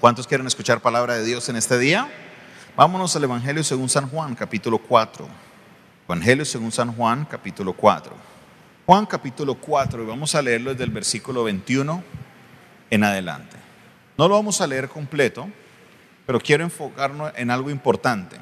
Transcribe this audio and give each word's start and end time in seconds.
¿Cuántos 0.00 0.28
quieren 0.28 0.46
escuchar 0.46 0.80
palabra 0.80 1.16
de 1.16 1.24
Dios 1.24 1.48
en 1.48 1.56
este 1.56 1.76
día? 1.76 2.08
Vámonos 2.76 3.16
al 3.16 3.24
Evangelio 3.24 3.64
según 3.64 3.88
San 3.88 4.08
Juan, 4.08 4.36
capítulo 4.36 4.78
4. 4.78 5.26
Evangelio 6.06 6.44
según 6.44 6.70
San 6.70 6.94
Juan, 6.94 7.24
capítulo 7.24 7.72
4. 7.72 8.14
Juan, 8.86 9.06
capítulo 9.06 9.56
4, 9.56 10.04
y 10.04 10.06
vamos 10.06 10.36
a 10.36 10.42
leerlo 10.42 10.70
desde 10.70 10.84
el 10.84 10.92
versículo 10.92 11.42
21 11.42 12.04
en 12.90 13.02
adelante. 13.02 13.56
No 14.16 14.28
lo 14.28 14.36
vamos 14.36 14.60
a 14.60 14.68
leer 14.68 14.88
completo, 14.88 15.48
pero 16.26 16.38
quiero 16.38 16.62
enfocarnos 16.62 17.32
en 17.34 17.50
algo 17.50 17.68
importante. 17.68 18.36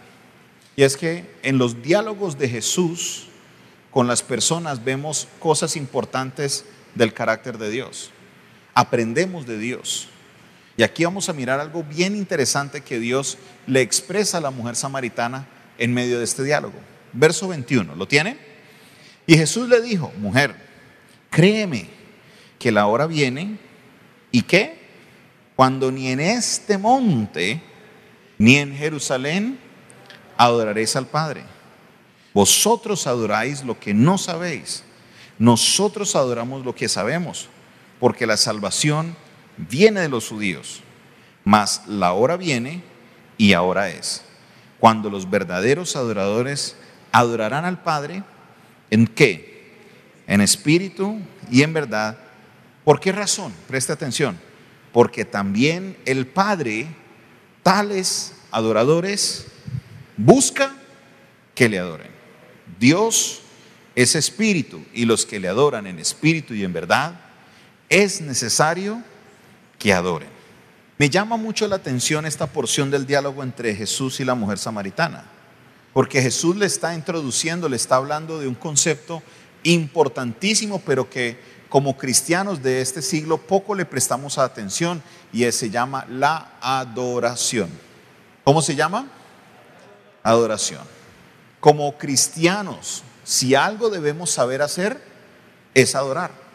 Y 0.77 0.83
es 0.83 0.95
que 0.95 1.39
en 1.43 1.57
los 1.57 1.81
diálogos 1.83 2.37
de 2.37 2.51
Jesús 2.51 3.29
con 3.91 4.07
las 4.07 4.23
personas 4.23 4.85
vemos 4.85 5.27
cosas 5.39 5.75
importantes 5.77 6.67
del 6.95 7.15
carácter 7.15 7.57
de 7.57 7.71
Dios. 7.71 8.11
Aprendemos 8.75 9.47
de 9.47 9.57
Dios. 9.57 10.11
Y 10.77 10.83
aquí 10.83 11.05
vamos 11.05 11.29
a 11.29 11.33
mirar 11.33 11.59
algo 11.59 11.83
bien 11.83 12.15
interesante 12.15 12.83
que 12.83 12.99
Dios 12.99 13.39
le 13.67 13.81
expresa 13.81 14.39
a 14.39 14.43
la 14.43 14.51
mujer 14.51 14.77
samaritana 14.77 15.47
en 15.79 15.95
medio 15.95 16.19
de 16.19 16.25
este 16.25 16.45
diálogo. 16.45 16.75
Verso 17.13 17.49
21, 17.49 17.95
¿lo 17.95 18.07
tiene? 18.07 18.37
Y 19.27 19.37
Jesús 19.37 19.69
le 19.69 19.81
dijo, 19.81 20.13
mujer, 20.19 20.55
créeme 21.31 21.89
que 22.59 22.71
la 22.71 22.87
hora 22.87 23.07
viene 23.07 23.59
y 24.31 24.43
que 24.43 24.87
cuando 25.57 25.91
ni 25.91 26.09
en 26.09 26.21
este 26.21 26.77
monte 26.77 27.63
ni 28.39 28.57
en 28.57 28.77
Jerusalén 28.77 29.59
adoraréis 30.37 30.95
al 30.97 31.07
Padre. 31.07 31.43
Vosotros 32.35 33.07
adoráis 33.07 33.65
lo 33.65 33.81
que 33.81 33.95
no 33.95 34.19
sabéis. 34.19 34.85
Nosotros 35.39 36.15
adoramos 36.17 36.65
lo 36.65 36.75
que 36.75 36.89
sabemos, 36.89 37.49
porque 37.99 38.27
la 38.27 38.37
salvación 38.37 39.17
viene 39.57 40.01
de 40.01 40.09
los 40.09 40.29
judíos, 40.29 40.83
mas 41.45 41.83
la 41.87 42.13
hora 42.13 42.37
viene 42.37 42.83
y 43.39 43.53
ahora 43.53 43.91
es, 43.91 44.23
cuando 44.79 45.11
los 45.11 45.31
verdaderos 45.31 45.97
adoradores 45.97 46.77
adorarán 47.13 47.65
al 47.65 47.83
Padre, 47.83 48.23
¿en 48.91 49.07
qué? 49.07 49.75
En 50.27 50.41
espíritu 50.41 51.21
y 51.51 51.63
en 51.63 51.73
verdad. 51.73 52.19
¿Por 52.85 53.01
qué 53.01 53.13
razón? 53.13 53.53
Preste 53.69 53.93
atención. 53.93 54.39
Porque 54.93 55.25
también 55.25 55.97
el 56.05 56.27
Padre, 56.27 56.87
tales 57.63 58.35
adoradores, 58.51 59.47
busca 60.17 60.75
que 61.55 61.69
le 61.69 61.79
adoren. 61.79 62.11
Dios 62.79 63.41
es 63.95 64.15
espíritu 64.15 64.85
y 64.93 65.05
los 65.05 65.25
que 65.25 65.41
le 65.41 65.49
adoran 65.49 65.87
en 65.87 65.99
espíritu 65.99 66.55
y 66.55 66.65
en 66.65 66.73
verdad, 66.73 67.19
es 67.89 68.21
necesario 68.21 69.03
adoren. 69.91 70.29
Me 70.99 71.11
llama 71.11 71.37
mucho 71.37 71.69
la 71.69 71.77
atención 71.77 72.25
esta 72.25 72.47
porción 72.47 72.91
del 72.91 73.07
diálogo 73.07 73.43
entre 73.43 73.75
Jesús 73.75 74.19
y 74.21 74.25
la 74.25 74.35
mujer 74.35 74.59
samaritana, 74.59 75.25
porque 75.93 76.23
Jesús 76.23 76.57
le 76.57 76.67
está 76.67 76.95
introduciendo, 76.95 77.69
le 77.69 77.77
está 77.77 77.97
hablando 77.97 78.39
de 78.39 78.49
un 78.49 78.55
concepto 78.55 79.23
importantísimo, 79.63 80.81
pero 80.81 81.11
que 81.11 81.39
como 81.69 81.97
cristianos 81.97 82.63
de 82.63 82.81
este 82.81 83.03
siglo 83.03 83.39
poco 83.39 83.75
le 83.75 83.85
prestamos 83.85 84.39
atención 84.39 85.03
y 85.33 85.51
se 85.53 85.69
llama 85.69 86.07
la 86.09 86.53
adoración. 86.61 87.69
¿Cómo 88.45 88.63
se 88.63 88.75
llama? 88.75 89.09
Adoración. 90.23 90.83
Como 91.61 91.99
cristianos, 91.99 93.03
si 93.25 93.55
algo 93.55 93.91
debemos 93.91 94.31
saber 94.31 94.63
hacer, 94.63 95.03
es 95.75 95.95
adorar. 95.95 96.46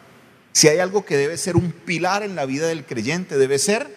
Si 0.52 0.68
hay 0.68 0.78
algo 0.78 1.04
que 1.04 1.16
debe 1.16 1.36
ser 1.38 1.56
un 1.56 1.72
pilar 1.72 2.22
en 2.22 2.36
la 2.36 2.46
vida 2.46 2.66
del 2.66 2.84
creyente, 2.84 3.38
debe 3.38 3.58
ser 3.58 3.94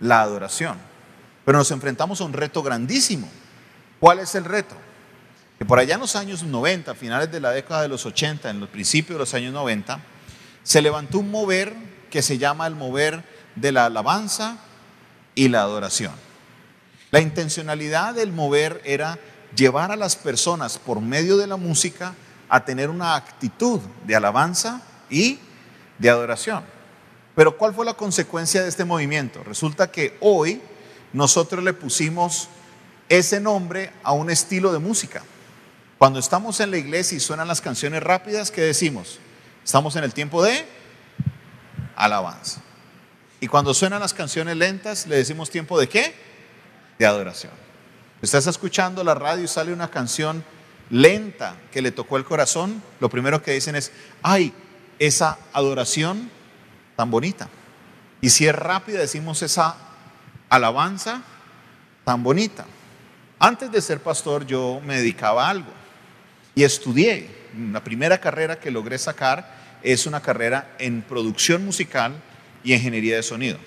la 0.00 0.20
adoración. 0.20 0.76
Pero 1.44 1.58
nos 1.58 1.70
enfrentamos 1.70 2.20
a 2.20 2.24
un 2.24 2.32
reto 2.32 2.62
grandísimo. 2.62 3.28
¿Cuál 4.00 4.18
es 4.18 4.34
el 4.34 4.44
reto? 4.44 4.74
Que 5.58 5.64
por 5.64 5.78
allá 5.78 5.94
en 5.94 6.00
los 6.00 6.16
años 6.16 6.42
90, 6.42 6.94
finales 6.94 7.30
de 7.30 7.40
la 7.40 7.52
década 7.52 7.82
de 7.82 7.88
los 7.88 8.04
80, 8.04 8.50
en 8.50 8.60
los 8.60 8.68
principios 8.68 9.16
de 9.16 9.20
los 9.20 9.34
años 9.34 9.52
90, 9.52 10.00
se 10.62 10.82
levantó 10.82 11.20
un 11.20 11.30
mover 11.30 11.74
que 12.10 12.22
se 12.22 12.38
llama 12.38 12.66
el 12.66 12.74
mover 12.74 13.22
de 13.54 13.70
la 13.70 13.86
alabanza 13.86 14.58
y 15.34 15.48
la 15.48 15.60
adoración. 15.60 16.12
La 17.10 17.20
intencionalidad 17.20 18.14
del 18.14 18.32
mover 18.32 18.80
era 18.84 19.18
llevar 19.54 19.92
a 19.92 19.96
las 19.96 20.16
personas 20.16 20.78
por 20.78 21.00
medio 21.00 21.36
de 21.36 21.46
la 21.46 21.56
música 21.56 22.14
a 22.48 22.64
tener 22.64 22.90
una 22.90 23.14
actitud 23.14 23.80
de 24.04 24.16
alabanza 24.16 24.82
y 25.08 25.38
de 25.98 26.10
adoración. 26.10 26.64
Pero 27.34 27.56
¿cuál 27.56 27.74
fue 27.74 27.84
la 27.84 27.94
consecuencia 27.94 28.62
de 28.62 28.68
este 28.68 28.84
movimiento? 28.84 29.42
Resulta 29.44 29.90
que 29.90 30.16
hoy 30.20 30.60
nosotros 31.12 31.64
le 31.64 31.72
pusimos 31.72 32.48
ese 33.08 33.40
nombre 33.40 33.92
a 34.02 34.12
un 34.12 34.30
estilo 34.30 34.72
de 34.72 34.78
música. 34.78 35.22
Cuando 35.98 36.18
estamos 36.18 36.60
en 36.60 36.70
la 36.70 36.76
iglesia 36.76 37.16
y 37.16 37.20
suenan 37.20 37.48
las 37.48 37.60
canciones 37.60 38.02
rápidas, 38.02 38.50
¿qué 38.50 38.60
decimos? 38.60 39.18
Estamos 39.64 39.96
en 39.96 40.04
el 40.04 40.12
tiempo 40.12 40.42
de 40.42 40.64
alabanza. 41.96 42.60
Y 43.40 43.48
cuando 43.48 43.74
suenan 43.74 44.00
las 44.00 44.14
canciones 44.14 44.56
lentas, 44.56 45.06
le 45.06 45.16
decimos 45.16 45.50
tiempo 45.50 45.78
de 45.78 45.88
qué? 45.88 46.14
De 46.98 47.06
adoración. 47.06 47.52
Estás 48.22 48.46
escuchando 48.46 49.04
la 49.04 49.14
radio 49.14 49.44
y 49.44 49.48
sale 49.48 49.72
una 49.72 49.90
canción 49.90 50.44
lenta 50.90 51.56
que 51.72 51.82
le 51.82 51.90
tocó 51.90 52.16
el 52.16 52.24
corazón, 52.24 52.82
lo 53.00 53.08
primero 53.08 53.42
que 53.42 53.52
dicen 53.52 53.76
es, 53.76 53.92
ay, 54.22 54.52
esa 55.06 55.38
adoración 55.52 56.30
tan 56.96 57.10
bonita. 57.10 57.48
Y 58.20 58.30
si 58.30 58.46
es 58.46 58.54
rápida, 58.54 59.00
decimos 59.00 59.42
esa 59.42 59.76
alabanza 60.48 61.22
tan 62.04 62.22
bonita. 62.22 62.64
Antes 63.38 63.70
de 63.70 63.82
ser 63.82 64.00
pastor 64.00 64.46
yo 64.46 64.80
me 64.84 64.96
dedicaba 64.96 65.46
a 65.46 65.50
algo 65.50 65.72
y 66.54 66.62
estudié. 66.62 67.28
La 67.72 67.84
primera 67.84 68.18
carrera 68.18 68.58
que 68.58 68.70
logré 68.70 68.98
sacar 68.98 69.78
es 69.82 70.06
una 70.06 70.20
carrera 70.20 70.74
en 70.78 71.02
producción 71.02 71.64
musical 71.64 72.14
y 72.62 72.74
ingeniería 72.74 73.16
de 73.16 73.22
sonido. 73.22 73.58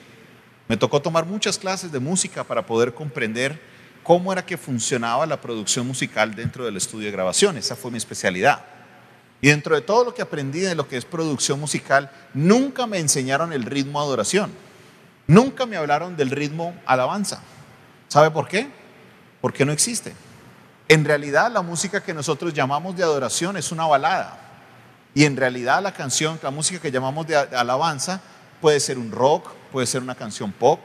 Me 0.68 0.78
tocó 0.78 1.02
tomar 1.02 1.26
muchas 1.26 1.58
clases 1.58 1.92
de 1.92 2.00
música 2.00 2.44
para 2.44 2.66
poder 2.66 2.94
comprender 2.94 3.62
cómo 4.04 4.34
era 4.34 4.46
que 4.46 4.58
funcionaba 4.58 5.26
la 5.26 5.40
producción 5.40 5.88
musical 5.88 6.36
dentro 6.36 6.66
del 6.66 6.78
estudio 6.78 7.06
de 7.06 7.12
grabación. 7.12 7.58
Esa 7.58 7.76
fue 7.76 7.92
mi 7.92 7.98
especialidad. 7.98 8.66
Y 9.42 9.50
dentro 9.50 9.76
de 9.76 9.82
todo 9.82 10.06
lo 10.06 10.14
que 10.14 10.22
aprendí 10.22 10.62
de 10.62 10.76
lo 10.76 10.88
que 10.88 10.98
es 10.98 11.06
producción 11.06 11.60
musical, 11.60 12.12
nunca 12.34 12.88
me 12.88 13.00
enseñaron 13.00 13.54
el 13.54 13.64
ritmo 13.64 14.02
adoración. 14.02 14.52
Nunca 15.28 15.66
me 15.66 15.78
hablaron 15.78 16.16
del 16.18 16.32
ritmo 16.32 16.76
alabanza. 16.86 17.42
¿Sabe 18.08 18.32
por 18.32 18.48
qué? 18.48 18.70
Porque 19.42 19.66
no 19.66 19.72
existe. 19.72 20.14
En 20.88 21.06
realidad 21.06 21.52
la 21.52 21.62
música 21.62 22.02
que 22.02 22.14
nosotros 22.14 22.54
llamamos 22.54 22.96
de 22.96 23.04
adoración 23.04 23.58
es 23.58 23.72
una 23.72 23.86
balada. 23.86 24.40
Y 25.14 25.26
en 25.26 25.36
realidad 25.36 25.84
la 25.84 25.92
canción, 25.92 26.40
la 26.42 26.52
música 26.52 26.80
que 26.80 26.92
llamamos 26.92 27.28
de 27.28 27.36
alabanza 27.36 28.22
puede 28.62 28.80
ser 28.80 28.98
un 28.98 29.12
rock, 29.12 29.52
puede 29.72 29.86
ser 29.86 30.02
una 30.02 30.16
canción 30.16 30.52
pop, 30.52 30.80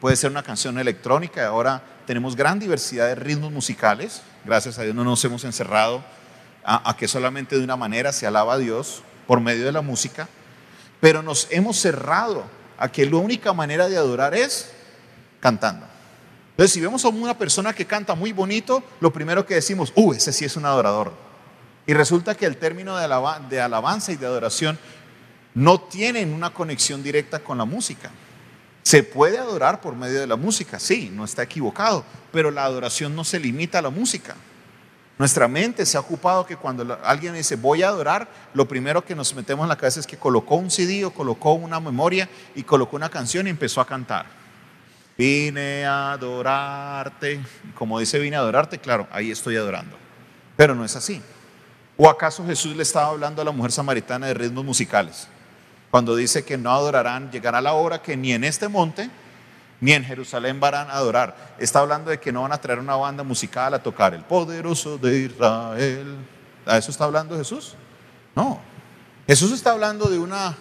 puede 0.00 0.16
ser 0.16 0.30
una 0.30 0.42
canción 0.42 0.78
electrónica. 0.78 1.46
Ahora 1.46 1.82
tenemos 2.06 2.36
gran 2.36 2.58
diversidad 2.58 3.06
de 3.06 3.14
ritmos 3.14 3.52
musicales. 3.52 4.22
Gracias 4.44 4.78
a 4.78 4.82
Dios 4.82 4.94
no 4.94 5.04
nos 5.04 5.24
hemos 5.24 5.44
encerrado 5.44 6.02
a, 6.64 6.96
que 6.96 7.08
solamente 7.08 7.56
de 7.58 7.64
una 7.64 7.76
manera 7.76 8.12
se 8.12 8.26
alaba 8.26 8.54
a 8.54 8.58
Dios 8.58 9.02
por 9.26 9.40
medio 9.40 9.64
de 9.66 9.72
la 9.72 9.82
música, 9.82 10.28
pero 11.00 11.22
nos 11.22 11.46
hemos 11.50 11.78
cerrado 11.78 12.44
a 12.78 12.90
que 12.90 13.04
la 13.06 13.16
única 13.16 13.52
manera 13.52 13.88
de 13.88 13.96
adorar 13.96 14.34
es 14.34 14.70
cantando. 15.40 15.86
Entonces, 16.50 16.72
si 16.72 16.80
vemos 16.80 17.04
a 17.04 17.08
una 17.08 17.36
persona 17.36 17.72
que 17.72 17.84
canta 17.84 18.14
muy 18.14 18.32
bonito, 18.32 18.82
lo 19.00 19.12
primero 19.12 19.44
que 19.44 19.54
decimos, 19.54 19.92
uh, 19.94 20.12
ese 20.12 20.32
sí 20.32 20.44
es 20.44 20.56
un 20.56 20.64
adorador. 20.64 21.12
Y 21.86 21.92
resulta 21.92 22.34
que 22.34 22.46
el 22.46 22.56
término 22.56 22.96
de, 22.96 23.08
de 23.50 23.60
alabanza 23.60 24.12
y 24.12 24.16
de 24.16 24.26
adoración 24.26 24.78
no 25.52 25.80
tienen 25.80 26.32
una 26.32 26.50
conexión 26.54 27.02
directa 27.02 27.40
con 27.40 27.58
la 27.58 27.64
música. 27.64 28.10
Se 28.82 29.02
puede 29.02 29.38
adorar 29.38 29.80
por 29.80 29.94
medio 29.96 30.20
de 30.20 30.26
la 30.26 30.36
música, 30.36 30.78
sí, 30.78 31.10
no 31.12 31.24
está 31.24 31.42
equivocado, 31.42 32.04
pero 32.32 32.50
la 32.50 32.64
adoración 32.64 33.14
no 33.14 33.24
se 33.24 33.40
limita 33.40 33.78
a 33.78 33.82
la 33.82 33.90
música. 33.90 34.36
Nuestra 35.16 35.46
mente 35.46 35.86
se 35.86 35.96
ha 35.96 36.00
ocupado 36.00 36.44
que 36.44 36.56
cuando 36.56 36.98
alguien 37.04 37.34
dice 37.34 37.54
voy 37.54 37.82
a 37.82 37.88
adorar, 37.88 38.28
lo 38.52 38.66
primero 38.66 39.04
que 39.04 39.14
nos 39.14 39.32
metemos 39.34 39.64
en 39.64 39.68
la 39.68 39.76
cabeza 39.76 40.00
es 40.00 40.06
que 40.06 40.16
colocó 40.16 40.56
un 40.56 40.70
CD 40.70 41.04
o 41.04 41.12
colocó 41.12 41.52
una 41.52 41.78
memoria 41.78 42.28
y 42.54 42.64
colocó 42.64 42.96
una 42.96 43.08
canción 43.08 43.46
y 43.46 43.50
empezó 43.50 43.80
a 43.80 43.86
cantar. 43.86 44.26
Vine 45.16 45.86
a 45.86 46.12
adorarte. 46.12 47.40
Como 47.76 48.00
dice 48.00 48.18
vine 48.18 48.34
a 48.34 48.40
adorarte, 48.40 48.78
claro, 48.78 49.06
ahí 49.12 49.30
estoy 49.30 49.56
adorando. 49.56 49.96
Pero 50.56 50.74
no 50.74 50.84
es 50.84 50.96
así. 50.96 51.22
¿O 51.96 52.08
acaso 52.08 52.44
Jesús 52.44 52.74
le 52.74 52.82
estaba 52.82 53.08
hablando 53.08 53.40
a 53.40 53.44
la 53.44 53.52
mujer 53.52 53.70
samaritana 53.70 54.26
de 54.26 54.34
ritmos 54.34 54.64
musicales? 54.64 55.28
Cuando 55.92 56.16
dice 56.16 56.44
que 56.44 56.58
no 56.58 56.72
adorarán, 56.72 57.30
llegará 57.30 57.60
la 57.60 57.74
hora 57.74 58.02
que 58.02 58.16
ni 58.16 58.32
en 58.32 58.42
este 58.42 58.66
monte 58.66 59.08
ni 59.80 59.92
en 59.92 60.04
Jerusalén 60.04 60.60
van 60.60 60.74
a 60.74 60.92
adorar. 60.92 61.54
Está 61.58 61.80
hablando 61.80 62.10
de 62.10 62.20
que 62.20 62.32
no 62.32 62.42
van 62.42 62.52
a 62.52 62.60
traer 62.60 62.78
una 62.78 62.96
banda 62.96 63.22
musical 63.22 63.74
a 63.74 63.82
tocar 63.82 64.14
el 64.14 64.22
poderoso 64.22 64.98
de 64.98 65.18
Israel. 65.18 66.16
¿A 66.66 66.78
eso 66.78 66.90
está 66.90 67.04
hablando 67.04 67.36
Jesús? 67.36 67.74
No. 68.34 68.60
Jesús 69.26 69.52
está 69.52 69.72
hablando 69.72 70.06
de 70.06 70.18
una 70.18 70.56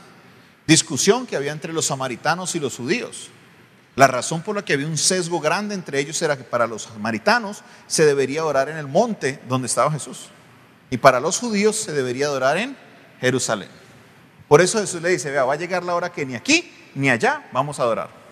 discusión 0.67 1.25
que 1.25 1.35
había 1.35 1.51
entre 1.51 1.73
los 1.73 1.85
samaritanos 1.85 2.55
y 2.55 2.59
los 2.59 2.75
judíos. 2.75 3.29
La 3.95 4.07
razón 4.07 4.41
por 4.41 4.55
la 4.55 4.65
que 4.65 4.73
había 4.73 4.87
un 4.87 4.97
sesgo 4.97 5.39
grande 5.39 5.75
entre 5.75 5.99
ellos 5.99 6.19
era 6.21 6.35
que 6.35 6.43
para 6.43 6.65
los 6.65 6.83
samaritanos 6.83 7.61
se 7.85 8.05
debería 8.05 8.41
adorar 8.41 8.69
en 8.69 8.77
el 8.77 8.87
monte 8.87 9.39
donde 9.47 9.67
estaba 9.67 9.91
Jesús. 9.91 10.29
Y 10.89 10.97
para 10.97 11.19
los 11.19 11.39
judíos 11.39 11.75
se 11.75 11.91
debería 11.91 12.25
adorar 12.25 12.57
en 12.57 12.75
Jerusalén. 13.19 13.69
Por 14.47 14.61
eso 14.61 14.79
Jesús 14.79 15.01
le 15.01 15.09
dice, 15.09 15.31
vea, 15.31 15.45
va 15.45 15.53
a 15.53 15.57
llegar 15.57 15.83
la 15.83 15.95
hora 15.95 16.11
que 16.11 16.25
ni 16.25 16.35
aquí 16.35 16.71
ni 16.95 17.09
allá 17.09 17.47
vamos 17.51 17.79
a 17.79 17.83
adorar. 17.83 18.22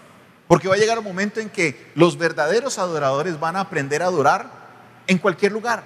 Porque 0.51 0.68
va 0.68 0.75
a 0.75 0.77
llegar 0.77 1.00
un 1.00 1.06
momento 1.06 1.39
en 1.39 1.50
que 1.50 1.94
los 1.95 2.18
verdaderos 2.18 2.77
adoradores 2.77 3.39
van 3.39 3.56
a 3.56 3.62
aprender 3.62 4.03
a 4.03 4.07
adorar 4.07 4.51
en 5.07 5.18
cualquier 5.18 5.53
lugar. 5.53 5.81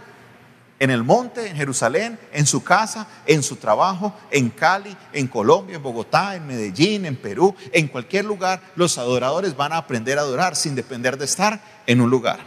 En 0.80 0.90
el 0.90 1.04
monte, 1.04 1.48
en 1.48 1.56
Jerusalén, 1.56 2.18
en 2.32 2.48
su 2.48 2.64
casa, 2.64 3.06
en 3.28 3.44
su 3.44 3.58
trabajo, 3.58 4.16
en 4.32 4.50
Cali, 4.50 4.98
en 5.14 5.28
Colombia, 5.28 5.76
en 5.76 5.84
Bogotá, 5.84 6.34
en 6.34 6.48
Medellín, 6.48 7.06
en 7.06 7.16
Perú, 7.16 7.56
en 7.72 7.88
cualquier 7.88 8.26
lugar, 8.26 8.60
los 8.76 8.98
adoradores 8.98 9.56
van 9.56 9.72
a 9.72 9.78
aprender 9.78 10.18
a 10.18 10.22
adorar 10.22 10.56
sin 10.56 10.74
depender 10.74 11.16
de 11.16 11.26
estar 11.26 11.62
en 11.86 12.02
un 12.02 12.10
lugar. 12.10 12.40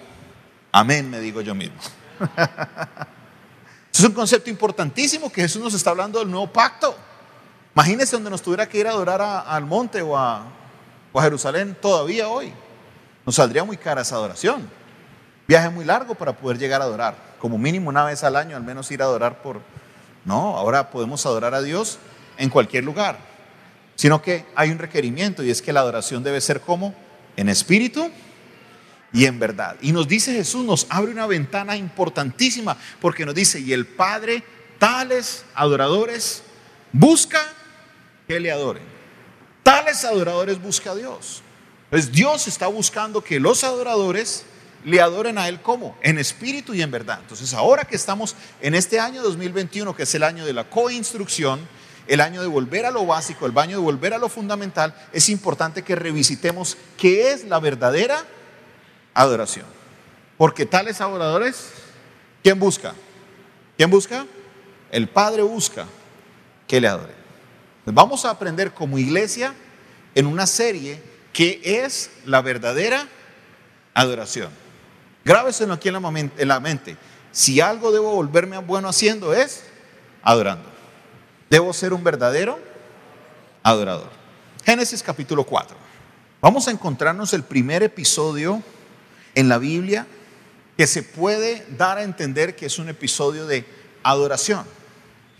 Amén, 0.73 1.09
me 1.09 1.21
digo 1.21 1.41
yo 1.41 1.55
mismo. 1.55 1.77
es 3.95 4.01
un 4.01 4.13
concepto 4.13 4.51
importantísimo 4.51 5.31
que 5.31 5.43
Jesús 5.43 5.63
nos 5.63 5.75
está 5.75 5.91
hablando 5.91 6.19
del 6.19 6.29
nuevo 6.29 6.53
pacto. 6.53 6.97
Imagínese 7.77 8.17
donde 8.17 8.31
nos 8.31 8.43
tuviera 8.43 8.69
que 8.69 8.79
ir 8.79 8.89
a 8.89 8.91
adorar 8.91 9.23
al 9.47 9.65
monte 9.67 10.03
o 10.03 10.19
a, 10.19 10.59
o 11.13 11.21
a 11.21 11.23
Jerusalén 11.23 11.77
todavía 11.81 12.29
hoy. 12.29 12.53
Nos 13.25 13.35
saldría 13.35 13.65
muy 13.65 13.77
cara 13.77 14.03
esa 14.03 14.17
adoración. 14.17 14.69
Viaje 15.47 15.69
muy 15.71 15.85
largo 15.85 16.15
para 16.15 16.33
poder 16.33 16.59
llegar 16.59 16.81
a 16.81 16.85
adorar. 16.85 17.15
Como 17.39 17.59
mínimo 17.59 17.89
una 17.89 18.05
vez 18.05 18.25
al 18.25 18.37
año, 18.37 18.57
al 18.57 18.63
menos 18.63 18.91
ir 18.91 19.03
a 19.03 19.07
adorar 19.07 19.43
por... 19.43 19.61
No, 20.25 20.57
ahora 20.57 20.91
podemos 20.91 21.25
adorar 21.25 21.55
a 21.55 21.63
Dios 21.63 21.99
en 22.37 22.51
cualquier 22.51 22.85
lugar. 22.85 23.19
Sino 23.97 24.23
que 24.23 24.47
hay 24.55 24.71
un 24.71 24.79
requerimiento 24.79 25.43
y 25.43 25.51
es 25.51 25.63
que 25.63 25.73
la 25.73 25.81
adoración 25.81 26.23
debe 26.23 26.41
ser 26.41 26.61
como 26.61 26.95
en 27.37 27.49
espíritu 27.49 28.11
y 29.13 29.25
en 29.25 29.39
verdad. 29.39 29.77
Y 29.81 29.93
nos 29.93 30.07
dice 30.07 30.33
Jesús, 30.33 30.65
nos 30.65 30.87
abre 30.91 31.13
una 31.13 31.27
ventana 31.27 31.77
importantísima 31.77 32.77
porque 33.01 33.25
nos 33.25 33.35
dice, 33.35 33.61
y 33.61 33.73
el 33.73 33.87
Padre 33.87 34.43
tales 34.79 35.45
adoradores 35.55 36.43
busca 36.93 37.41
que 38.27 38.39
le 38.39 38.53
adoren. 38.53 38.98
Tales 39.63 40.05
adoradores 40.05 40.61
busca 40.61 40.93
a 40.93 40.95
Dios. 40.95 41.43
Pues 41.91 42.13
Dios 42.13 42.47
está 42.49 42.67
buscando 42.67 43.23
que 43.23 43.41
los 43.41 43.65
adoradores 43.65 44.45
le 44.85 45.01
adoren 45.01 45.39
a 45.39 45.49
Él 45.49 45.61
como? 45.61 45.97
En 46.03 46.19
espíritu 46.19 46.75
y 46.75 46.83
en 46.83 46.91
verdad. 46.91 47.19
Entonces 47.23 47.53
ahora 47.55 47.85
que 47.85 47.97
estamos 47.97 48.37
en 48.61 48.75
este 48.75 49.01
año 49.01 49.23
2021, 49.23 49.95
que 49.95 50.05
es 50.05 50.15
el 50.15 50.23
año 50.23 50.45
de 50.45 50.53
la 50.53 50.69
coinstrucción, 50.69 51.61
el 52.07 52.21
año 52.21 52.41
de 52.41 52.47
volver 52.47 52.87
a 52.87 52.91
lo 52.91 53.05
básico, 53.05 53.47
el 53.47 53.57
año 53.59 53.79
de 53.79 53.83
volver 53.83 54.15
a 54.15 54.19
lo 54.19 54.29
fundamental, 54.29 54.95
es 55.13 55.29
importante 55.29 55.83
que 55.83 55.95
revisitemos 55.95 56.77
qué 56.97 57.33
es 57.33 57.45
la 57.45 57.61
verdadera 57.61 58.25
adoración. 59.15 59.67
Porque 60.37 60.67
tales 60.67 61.01
adoradores, 61.01 61.71
¿quién 62.43 62.59
busca? 62.59 62.95
¿Quién 63.77 63.91
busca? 63.91 64.27
El 64.91 65.09
Padre 65.09 65.43
busca 65.43 65.87
que 66.67 66.81
le 66.81 66.89
adore. 66.89 67.18
Vamos 67.93 68.25
a 68.25 68.31
aprender 68.31 68.73
como 68.73 68.99
iglesia 68.99 69.55
en 70.15 70.27
una 70.27 70.47
serie 70.47 71.03
qué 71.33 71.61
es 71.63 72.11
la 72.25 72.43
verdadera 72.43 73.07
adoración. 73.95 74.51
Grábeselo 75.25 75.75
aquí 75.75 75.89
en 75.89 76.49
la 76.49 76.61
mente. 76.61 76.97
Si 77.33 77.61
algo 77.61 77.93
debo 77.93 78.13
volverme 78.13 78.59
bueno 78.59 78.89
haciendo 78.89 79.33
es 79.35 79.65
adorando. 80.23 80.69
Debo 81.51 81.73
ser 81.73 81.93
un 81.93 82.03
verdadero 82.03 82.59
adorador. 83.63 84.11
Génesis 84.65 85.03
capítulo 85.03 85.45
4. 85.45 85.77
Vamos 86.41 86.69
a 86.69 86.71
encontrarnos 86.71 87.33
el 87.33 87.43
primer 87.43 87.83
episodio 87.83 88.63
en 89.35 89.49
la 89.49 89.59
Biblia 89.59 90.07
que 90.77 90.87
se 90.87 91.03
puede 91.03 91.67
dar 91.77 91.99
a 91.99 92.03
entender 92.03 92.55
que 92.55 92.67
es 92.67 92.79
un 92.79 92.89
episodio 92.89 93.47
de 93.47 93.65
adoración. 94.03 94.65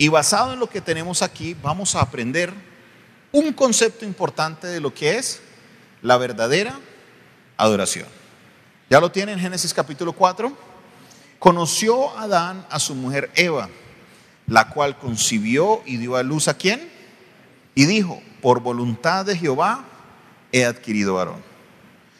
Y 0.01 0.07
basado 0.07 0.53
en 0.53 0.59
lo 0.61 0.69
que 0.69 0.79
tenemos 0.79 1.21
aquí, 1.21 1.57
vamos 1.61 1.93
a 1.93 1.99
aprender 1.99 2.53
un 3.33 3.51
concepto 3.51 4.05
importante 4.05 4.65
de 4.65 4.79
lo 4.79 4.93
que 4.93 5.17
es 5.17 5.41
la 6.01 6.17
verdadera 6.17 6.79
adoración. 7.57 8.07
¿Ya 8.89 9.01
lo 9.01 9.11
tiene 9.11 9.33
en 9.33 9.39
Génesis 9.39 9.73
capítulo 9.73 10.13
4? 10.13 10.55
Conoció 11.37 12.17
Adán 12.17 12.65
a 12.69 12.79
su 12.79 12.95
mujer 12.95 13.29
Eva, 13.35 13.67
la 14.47 14.69
cual 14.69 14.97
concibió 14.97 15.81
y 15.85 15.97
dio 15.97 16.15
a 16.15 16.23
luz 16.23 16.47
a 16.47 16.53
quién? 16.53 16.89
Y 17.75 17.83
dijo, 17.83 18.21
por 18.41 18.61
voluntad 18.61 19.25
de 19.25 19.37
Jehová 19.37 19.83
he 20.53 20.63
adquirido 20.63 21.15
varón. 21.15 21.43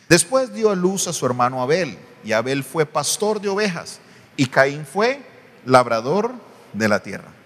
Después 0.10 0.54
dio 0.54 0.70
a 0.72 0.76
luz 0.76 1.08
a 1.08 1.14
su 1.14 1.26
hermano 1.26 1.62
Abel, 1.62 1.98
y 2.26 2.34
Abel 2.34 2.66
fue 2.66 2.86
pastor 2.86 3.40
de 3.40 3.48
ovejas, 3.48 4.02
y 4.36 4.48
Caín 4.48 4.86
fue 4.86 5.22
labrador 5.66 6.34
de 6.74 6.90
la 6.90 7.02
tierra. 7.02 7.39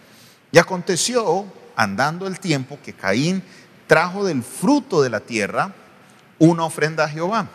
Y 0.54 0.60
aconteció, 0.60 1.46
andando 1.76 2.28
el 2.28 2.40
tiempo, 2.40 2.78
que 2.84 2.94
Caín 2.94 3.42
trajo 3.88 4.24
del 4.24 4.44
fruto 4.44 5.02
de 5.02 5.10
la 5.10 5.20
tierra 5.20 5.74
una 6.38 6.64
ofrenda 6.64 7.06
a 7.06 7.10
Jehová. 7.10 7.50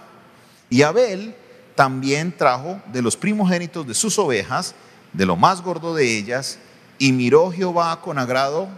Y 0.69 0.83
Abel 0.83 1.37
también 1.77 2.37
trajo 2.37 2.83
de 2.93 3.00
los 3.00 3.17
primogénitos 3.17 3.87
de 3.87 3.95
sus 3.95 4.19
ovejas, 4.19 4.75
de 5.12 5.25
lo 5.27 5.37
más 5.37 5.62
gordo 5.62 5.95
de 5.95 6.19
ellas, 6.19 6.59
y 6.99 7.12
miró 7.12 7.53
Jehová 7.53 8.00
con 8.00 8.19
agrado. 8.19 8.69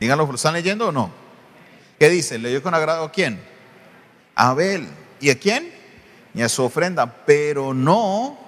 Díganlo, 0.00 0.26
¿lo 0.26 0.34
están 0.36 0.54
leyendo 0.54 0.88
o 0.88 0.92
no? 0.92 1.10
¿Qué 1.98 2.08
dice? 2.08 2.38
¿Leyó 2.38 2.62
con 2.62 2.72
agrado 2.72 3.04
a 3.04 3.12
quién? 3.12 3.38
A 4.34 4.48
Abel. 4.48 4.88
¿Y 5.20 5.28
a 5.28 5.38
quién? 5.38 5.70
Y 6.32 6.40
a 6.40 6.48
su 6.48 6.62
ofrenda. 6.62 7.24
Pero 7.26 7.74
no 7.74 8.38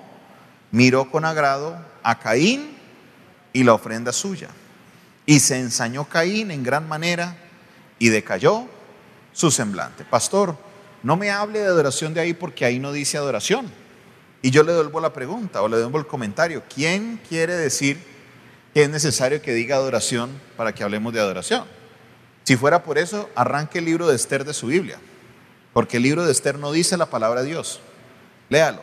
miró 0.70 1.10
con 1.10 1.26
agrado 1.26 1.76
a 2.02 2.18
Caín 2.18 2.78
y 3.52 3.62
la 3.62 3.74
ofrenda 3.74 4.10
suya. 4.10 4.48
Y 5.26 5.40
se 5.40 5.58
ensañó 5.58 6.04
Caín 6.04 6.50
en 6.50 6.62
gran 6.62 6.88
manera 6.88 7.36
y 7.98 8.08
decayó 8.08 8.66
su 9.32 9.50
semblante. 9.50 10.04
Pastor, 10.04 10.56
no 11.02 11.16
me 11.16 11.30
hable 11.30 11.58
de 11.58 11.66
adoración 11.66 12.14
de 12.14 12.20
ahí 12.20 12.32
porque 12.32 12.64
ahí 12.64 12.78
no 12.78 12.92
dice 12.92 13.18
adoración. 13.18 13.70
Y 14.42 14.50
yo 14.50 14.62
le 14.62 14.72
devuelvo 14.72 15.00
la 15.00 15.12
pregunta 15.12 15.62
o 15.62 15.68
le 15.68 15.76
devuelvo 15.76 15.98
el 15.98 16.06
comentario. 16.06 16.62
¿Quién 16.72 17.20
quiere 17.28 17.54
decir 17.54 17.98
que 18.72 18.84
es 18.84 18.90
necesario 18.90 19.42
que 19.42 19.52
diga 19.52 19.76
adoración 19.76 20.30
para 20.56 20.72
que 20.72 20.84
hablemos 20.84 21.12
de 21.12 21.20
adoración? 21.20 21.64
Si 22.44 22.56
fuera 22.56 22.84
por 22.84 22.96
eso, 22.96 23.28
arranque 23.34 23.80
el 23.80 23.84
libro 23.86 24.06
de 24.06 24.14
Esther 24.14 24.44
de 24.44 24.54
su 24.54 24.68
Biblia. 24.68 24.98
Porque 25.72 25.96
el 25.96 26.04
libro 26.04 26.24
de 26.24 26.32
Esther 26.32 26.58
no 26.58 26.70
dice 26.70 26.96
la 26.96 27.06
palabra 27.06 27.42
de 27.42 27.48
Dios. 27.48 27.80
Léalo 28.48 28.80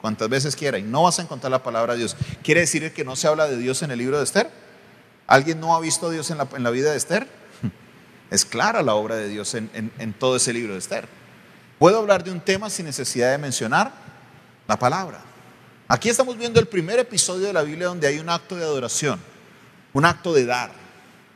cuantas 0.00 0.28
veces 0.28 0.56
quiera 0.56 0.78
y 0.78 0.82
no 0.82 1.04
vas 1.04 1.18
a 1.20 1.22
encontrar 1.22 1.50
la 1.50 1.62
palabra 1.62 1.92
de 1.92 2.00
Dios. 2.00 2.16
¿Quiere 2.42 2.62
decir 2.62 2.92
que 2.92 3.04
no 3.04 3.14
se 3.16 3.28
habla 3.28 3.46
de 3.46 3.56
Dios 3.56 3.82
en 3.82 3.92
el 3.92 3.98
libro 3.98 4.18
de 4.18 4.24
Esther? 4.24 4.50
¿Alguien 5.26 5.60
no 5.60 5.74
ha 5.74 5.80
visto 5.80 6.08
a 6.08 6.10
Dios 6.10 6.30
en 6.30 6.38
la, 6.38 6.70
vida 6.70 6.90
de 6.90 6.96
Esther? 6.96 7.26
Es 8.30 8.44
clara 8.44 8.82
la 8.82 8.94
obra 8.94 9.16
de 9.16 9.28
Dios 9.28 9.54
en 9.54 10.14
todo 10.18 10.36
ese 10.36 10.52
libro 10.52 10.72
de 10.72 10.78
Esther. 10.78 11.06
Puedo 11.78 11.98
hablar 11.98 12.22
de 12.22 12.30
un 12.30 12.40
tema 12.40 12.70
sin 12.70 12.86
necesidad 12.86 13.32
de 13.32 13.38
mencionar 13.38 13.92
la 14.68 14.78
palabra. 14.78 15.20
Aquí 15.88 16.08
estamos 16.08 16.38
viendo 16.38 16.60
el 16.60 16.66
primer 16.66 16.98
episodio 17.00 17.48
de 17.48 17.52
la 17.52 17.62
Biblia 17.62 17.88
donde 17.88 18.06
hay 18.06 18.20
un 18.20 18.30
acto 18.30 18.54
de 18.54 18.62
adoración, 18.62 19.20
un 19.92 20.04
acto 20.04 20.32
de 20.32 20.46
dar. 20.46 20.70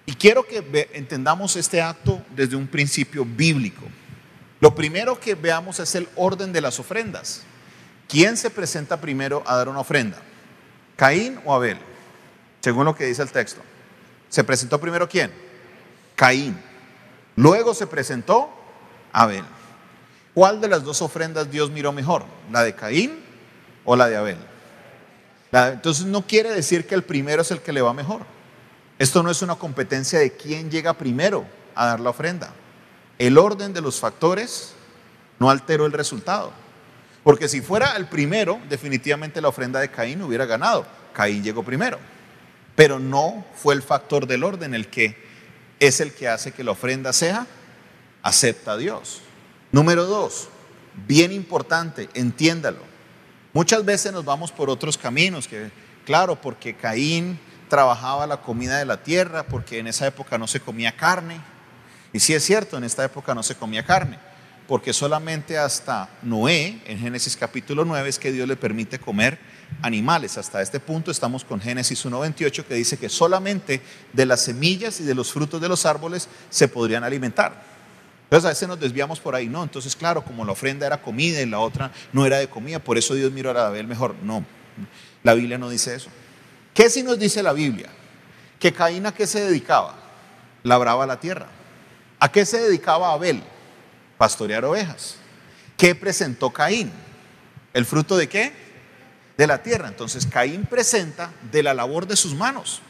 Y 0.06 0.14
quiero 0.14 0.46
que 0.46 0.88
entendamos 0.94 1.56
este 1.56 1.82
acto 1.82 2.22
desde 2.34 2.54
un 2.54 2.68
principio 2.68 3.26
bíblico. 3.26 3.82
Lo 4.60 4.72
primero 4.74 5.18
que 5.18 5.34
veamos 5.34 5.80
es 5.80 5.96
el 5.96 6.08
orden 6.14 6.52
de 6.52 6.60
las 6.60 6.78
ofrendas. 6.78 7.42
¿Quién 8.08 8.36
se 8.36 8.48
presenta 8.48 9.00
primero 9.00 9.42
a 9.46 9.56
dar 9.56 9.68
una 9.68 9.80
ofrenda? 9.80 10.18
¿Caín 10.94 11.40
o 11.44 11.52
Abel? 11.52 11.78
Según 12.60 12.84
lo 12.84 12.94
que 12.94 13.04
dice 13.04 13.22
el 13.22 13.32
texto. 13.32 13.60
¿Se 14.28 14.44
presentó 14.44 14.80
primero 14.80 15.08
quién? 15.08 15.32
Caín. 16.14 16.58
Luego 17.36 17.74
se 17.74 17.86
presentó 17.86 18.50
Abel. 19.12 19.44
¿Cuál 20.34 20.60
de 20.60 20.68
las 20.68 20.84
dos 20.84 21.00
ofrendas 21.02 21.50
Dios 21.50 21.70
miró 21.70 21.92
mejor? 21.92 22.24
¿La 22.50 22.62
de 22.62 22.74
Caín 22.74 23.18
o 23.84 23.96
la 23.96 24.08
de 24.08 24.16
Abel? 24.16 24.38
entonces 25.52 26.04
no 26.04 26.26
quiere 26.26 26.52
decir 26.52 26.86
que 26.86 26.94
el 26.94 27.02
primero 27.02 27.40
es 27.40 27.50
el 27.50 27.60
que 27.60 27.72
le 27.72 27.80
va 27.80 27.94
mejor. 27.94 28.22
Esto 28.98 29.22
no 29.22 29.30
es 29.30 29.40
una 29.40 29.54
competencia 29.54 30.18
de 30.18 30.32
quién 30.32 30.70
llega 30.70 30.92
primero 30.92 31.46
a 31.74 31.86
dar 31.86 32.00
la 32.00 32.10
ofrenda. 32.10 32.52
El 33.18 33.38
orden 33.38 33.72
de 33.72 33.80
los 33.80 33.98
factores 33.98 34.74
no 35.38 35.48
alteró 35.48 35.86
el 35.86 35.92
resultado. 35.92 36.52
Porque 37.22 37.48
si 37.48 37.60
fuera 37.60 37.96
el 37.96 38.06
primero, 38.06 38.60
definitivamente 38.68 39.40
la 39.40 39.48
ofrenda 39.48 39.80
de 39.80 39.90
Caín 39.90 40.22
hubiera 40.22 40.44
ganado. 40.44 40.86
Caín 41.12 41.42
llegó 41.42 41.62
primero. 41.62 41.98
Pero 42.76 43.00
no 43.00 43.44
fue 43.56 43.74
el 43.74 43.82
factor 43.82 44.26
del 44.26 44.44
orden 44.44 44.74
el 44.74 44.86
que 44.88 45.16
es 45.80 46.00
el 46.00 46.12
que 46.12 46.28
hace 46.28 46.52
que 46.52 46.62
la 46.64 46.70
ofrenda 46.70 47.12
sea 47.12 47.46
acepta 48.22 48.72
a 48.72 48.76
Dios. 48.76 49.22
Número 49.72 50.04
dos, 50.04 50.48
bien 51.06 51.32
importante, 51.32 52.08
entiéndalo. 52.14 52.80
Muchas 53.52 53.84
veces 53.84 54.12
nos 54.12 54.24
vamos 54.24 54.52
por 54.52 54.70
otros 54.70 54.98
caminos, 54.98 55.48
que 55.48 55.70
claro, 56.04 56.40
porque 56.40 56.76
Caín 56.76 57.38
trabajaba 57.68 58.26
la 58.26 58.42
comida 58.42 58.78
de 58.78 58.84
la 58.84 59.02
tierra, 59.02 59.44
porque 59.44 59.78
en 59.78 59.86
esa 59.86 60.06
época 60.06 60.38
no 60.38 60.46
se 60.46 60.60
comía 60.60 60.96
carne. 60.96 61.40
Y 62.12 62.20
sí 62.20 62.34
es 62.34 62.44
cierto, 62.44 62.76
en 62.76 62.84
esta 62.84 63.04
época 63.04 63.34
no 63.34 63.42
se 63.42 63.54
comía 63.54 63.84
carne. 63.84 64.18
porque 64.66 64.92
solamente 64.92 65.56
hasta 65.58 66.08
Noé, 66.22 66.82
en 66.86 66.98
Génesis 66.98 67.36
capítulo 67.36 67.84
9, 67.84 68.08
es 68.08 68.18
que 68.18 68.32
Dios 68.32 68.48
le 68.48 68.56
permite 68.56 68.98
comer 68.98 69.38
animales. 69.82 70.38
Hasta 70.38 70.62
este 70.62 70.80
punto 70.80 71.10
estamos 71.10 71.44
con 71.44 71.60
Génesis 71.60 72.04
1.28 72.04 72.64
que 72.64 72.74
dice 72.74 72.98
que 72.98 73.08
solamente 73.08 73.80
de 74.12 74.26
las 74.26 74.42
semillas 74.42 75.00
y 75.00 75.04
de 75.04 75.14
los 75.14 75.32
frutos 75.32 75.60
de 75.60 75.68
los 75.68 75.86
árboles 75.86 76.28
se 76.50 76.68
podrían 76.68 77.04
alimentar. 77.04 77.62
Entonces 78.24 78.46
a 78.46 78.48
veces 78.48 78.68
nos 78.68 78.80
desviamos 78.80 79.20
por 79.20 79.36
ahí, 79.36 79.48
no, 79.48 79.62
entonces 79.62 79.94
claro, 79.94 80.24
como 80.24 80.44
la 80.44 80.52
ofrenda 80.52 80.84
era 80.84 81.00
comida 81.00 81.40
y 81.40 81.46
la 81.46 81.60
otra 81.60 81.92
no 82.12 82.26
era 82.26 82.38
de 82.38 82.48
comida, 82.48 82.80
por 82.80 82.98
eso 82.98 83.14
Dios 83.14 83.30
miró 83.30 83.56
a 83.56 83.66
Abel 83.68 83.86
mejor. 83.86 84.16
No, 84.22 84.44
la 85.22 85.34
Biblia 85.34 85.58
no 85.58 85.70
dice 85.70 85.94
eso. 85.94 86.10
¿Qué 86.74 86.90
si 86.90 87.04
nos 87.04 87.18
dice 87.18 87.42
la 87.42 87.52
Biblia? 87.52 87.88
Que 88.58 88.72
Caín 88.72 89.06
a 89.06 89.14
qué 89.14 89.26
se 89.26 89.44
dedicaba? 89.44 89.94
Labraba 90.64 91.06
la 91.06 91.20
tierra. 91.20 91.46
¿A 92.18 92.30
qué 92.32 92.44
se 92.44 92.60
dedicaba 92.60 93.12
Abel? 93.12 93.42
Pastorear 94.18 94.64
ovejas. 94.64 95.16
¿Qué 95.76 95.94
presentó 95.94 96.50
Caín? 96.50 96.90
¿El 97.72 97.86
fruto 97.86 98.16
de 98.16 98.28
qué? 98.28 98.65
De 99.36 99.46
la 99.46 99.62
tierra. 99.62 99.88
Entonces 99.88 100.26
Caín 100.26 100.66
presenta 100.66 101.30
de 101.50 101.62
la 101.62 101.74
labor 101.74 102.06
de 102.06 102.16
sus 102.16 102.34
manos, 102.34 102.80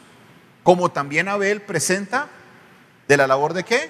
como 0.63 0.89
también 0.89 1.27
Abel 1.27 1.61
presenta 1.61 2.27
de 3.07 3.17
la 3.17 3.27
labor 3.27 3.53
de 3.53 3.63
qué? 3.63 3.89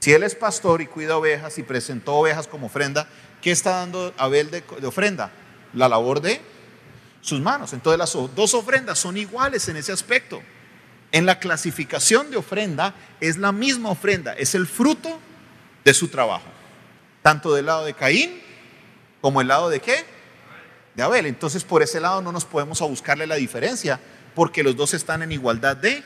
Si 0.00 0.12
él 0.12 0.22
es 0.22 0.34
pastor 0.34 0.82
y 0.82 0.86
cuida 0.86 1.16
ovejas 1.16 1.56
y 1.56 1.62
presentó 1.62 2.16
ovejas 2.16 2.46
como 2.46 2.66
ofrenda, 2.66 3.08
¿qué 3.40 3.50
está 3.50 3.76
dando 3.76 4.12
Abel 4.18 4.50
de, 4.50 4.62
ofrenda? 4.86 5.30
La 5.72 5.88
labor 5.88 6.20
de 6.20 6.40
sus 7.22 7.40
manos. 7.40 7.72
Entonces 7.72 7.98
las 7.98 8.12
dos 8.34 8.52
ofrendas 8.52 8.98
son 8.98 9.16
iguales 9.16 9.66
en 9.68 9.76
ese 9.76 9.92
aspecto. 9.92 10.42
En 11.10 11.24
la 11.24 11.38
clasificación 11.38 12.30
de 12.30 12.36
ofrenda 12.36 12.94
es 13.20 13.38
la 13.38 13.50
misma 13.50 13.88
ofrenda, 13.90 14.34
es 14.34 14.54
el 14.54 14.66
fruto 14.66 15.18
de 15.84 15.94
su 15.94 16.08
trabajo. 16.08 16.48
Tanto 17.22 17.54
del 17.54 17.66
lado 17.66 17.84
de 17.86 17.94
Caín 17.94 18.42
como 19.22 19.40
el 19.40 19.48
lado 19.48 19.70
de 19.70 19.80
qué? 19.80 20.04
De 20.94 21.02
Abel. 21.02 21.26
Entonces 21.26 21.64
por 21.64 21.82
ese 21.82 22.00
lado 22.00 22.22
no 22.22 22.32
nos 22.32 22.44
podemos 22.44 22.80
a 22.82 22.86
buscarle 22.86 23.26
la 23.26 23.36
diferencia 23.36 24.00
porque 24.34 24.62
los 24.62 24.76
dos 24.76 24.94
están 24.94 25.22
en 25.22 25.32
igualdad 25.32 25.76
de 25.76 26.02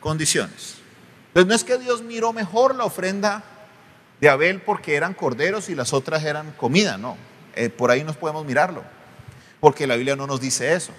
condiciones. 0.00 0.76
Entonces 1.28 1.48
no 1.48 1.54
es 1.54 1.64
que 1.64 1.78
Dios 1.78 2.02
miró 2.02 2.32
mejor 2.32 2.74
la 2.74 2.84
ofrenda 2.84 3.44
de 4.20 4.28
Abel 4.28 4.60
porque 4.62 4.94
eran 4.94 5.14
corderos 5.14 5.68
y 5.68 5.74
las 5.74 5.92
otras 5.92 6.24
eran 6.24 6.52
comida, 6.52 6.96
no. 6.96 7.16
Eh, 7.54 7.68
por 7.68 7.90
ahí 7.90 8.04
nos 8.04 8.16
podemos 8.16 8.44
mirarlo 8.44 8.82
porque 9.60 9.86
la 9.86 9.96
Biblia 9.96 10.16
no 10.16 10.26
nos 10.26 10.40
dice 10.40 10.74
eso. 10.74 10.92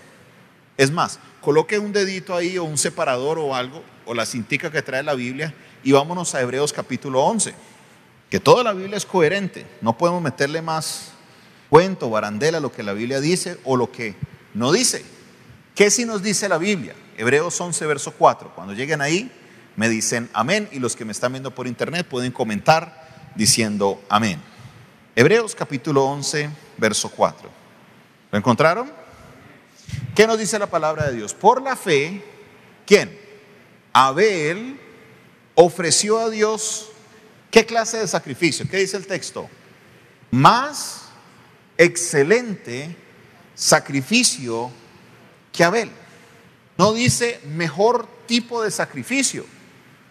Es 0.78 0.92
más, 0.92 1.20
coloque 1.42 1.80
un 1.80 1.94
dedito 1.94 2.36
ahí 2.36 2.58
o 2.58 2.64
un 2.64 2.78
separador 2.78 3.40
o 3.40 3.56
algo, 3.56 3.84
o 4.06 4.14
la 4.14 4.26
cintica 4.26 4.72
que 4.72 4.82
trae 4.82 5.04
la 5.04 5.16
Biblia, 5.16 5.54
y 5.84 5.92
vámonos 5.92 6.36
a 6.36 6.42
Hebreos 6.42 6.74
capítulo 6.74 7.24
11, 7.24 7.54
que 8.30 8.40
toda 8.40 8.64
la 8.64 8.74
Biblia 8.74 8.98
es 8.98 9.06
coherente, 9.06 9.66
no 9.82 9.98
podemos 9.98 10.22
meterle 10.22 10.62
más 10.62 11.14
cuento, 11.70 12.10
barandela, 12.10 12.60
lo 12.60 12.72
que 12.72 12.84
la 12.84 12.94
Biblia 12.94 13.20
dice 13.20 13.60
o 13.64 13.76
lo 13.76 13.92
que 13.92 14.16
no 14.54 14.72
dice. 14.72 15.04
¿Qué 15.76 15.92
si 15.92 16.06
nos 16.06 16.24
dice 16.24 16.50
la 16.50 16.58
Biblia? 16.58 16.96
Hebreos 17.18 17.60
11, 17.60 17.86
verso 17.86 18.12
4. 18.12 18.54
Cuando 18.56 18.74
lleguen 18.74 19.02
ahí, 19.02 19.32
me 19.76 19.90
dicen 19.90 20.30
amén, 20.34 20.68
y 20.72 20.80
los 20.80 20.96
que 20.96 21.06
me 21.06 21.12
están 21.12 21.34
viendo 21.34 21.54
por 21.54 21.68
internet 21.68 22.08
pueden 22.08 22.32
comentar 22.32 23.32
diciendo 23.36 24.04
amén. 24.10 24.42
Hebreos 25.16 25.56
capítulo 25.56 26.06
11, 26.06 26.50
verso 26.78 27.10
4. 27.10 27.50
¿Lo 28.32 28.38
encontraron? 28.38 28.92
¿Qué 30.16 30.28
nos 30.28 30.38
dice 30.40 30.60
la 30.60 30.68
palabra 30.68 31.08
de 31.08 31.16
Dios? 31.16 31.34
Por 31.34 31.62
la 31.62 31.76
fe, 31.76 32.24
¿quién? 32.86 33.18
Abel 33.94 34.80
ofreció 35.56 36.20
a 36.20 36.30
Dios 36.30 36.90
qué 37.50 37.66
clase 37.66 37.98
de 37.98 38.08
sacrificio. 38.08 38.68
¿Qué 38.70 38.78
dice 38.78 38.98
el 38.98 39.08
texto? 39.08 39.50
Más 40.30 41.07
excelente 41.78 42.96
sacrificio 43.56 44.72
que 45.52 45.64
Abel. 45.64 45.92
No 46.78 46.94
dice 46.94 47.42
mejor 47.46 48.08
tipo 48.28 48.62
de 48.62 48.72
sacrificio. 48.72 49.46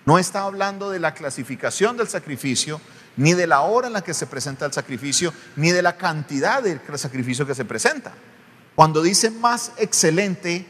No 0.05 0.19
está 0.19 0.43
hablando 0.43 0.91
de 0.91 1.01
la 1.01 1.15
clasificación 1.15 1.97
del 1.97 2.09
sacrificio, 2.09 2.81
ni 3.17 3.35
de 3.35 3.47
la 3.47 3.63
hora 3.63 3.87
en 3.87 3.93
la 3.93 4.03
que 4.03 4.15
se 4.15 4.27
presenta 4.27 4.67
el 4.67 4.73
sacrificio, 4.73 5.33
ni 5.57 5.71
de 5.71 5.83
la 5.83 5.97
cantidad 5.97 6.63
del 6.63 6.81
sacrificio 6.97 7.47
que 7.47 7.55
se 7.55 7.65
presenta. 7.65 8.13
Cuando 8.75 9.03
dice 9.03 9.31
más 9.31 9.73
excelente, 9.79 10.67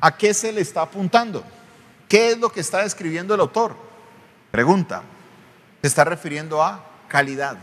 ¿a 0.00 0.16
qué 0.16 0.34
se 0.34 0.52
le 0.52 0.60
está 0.60 0.82
apuntando? 0.82 1.42
¿Qué 2.08 2.32
es 2.32 2.38
lo 2.38 2.50
que 2.52 2.60
está 2.60 2.82
describiendo 2.82 3.34
el 3.34 3.40
autor? 3.40 3.76
Pregunta. 4.50 5.02
Se 5.80 5.88
está 5.88 6.04
refiriendo 6.04 6.62
a 6.62 6.84
calidad. 7.08 7.56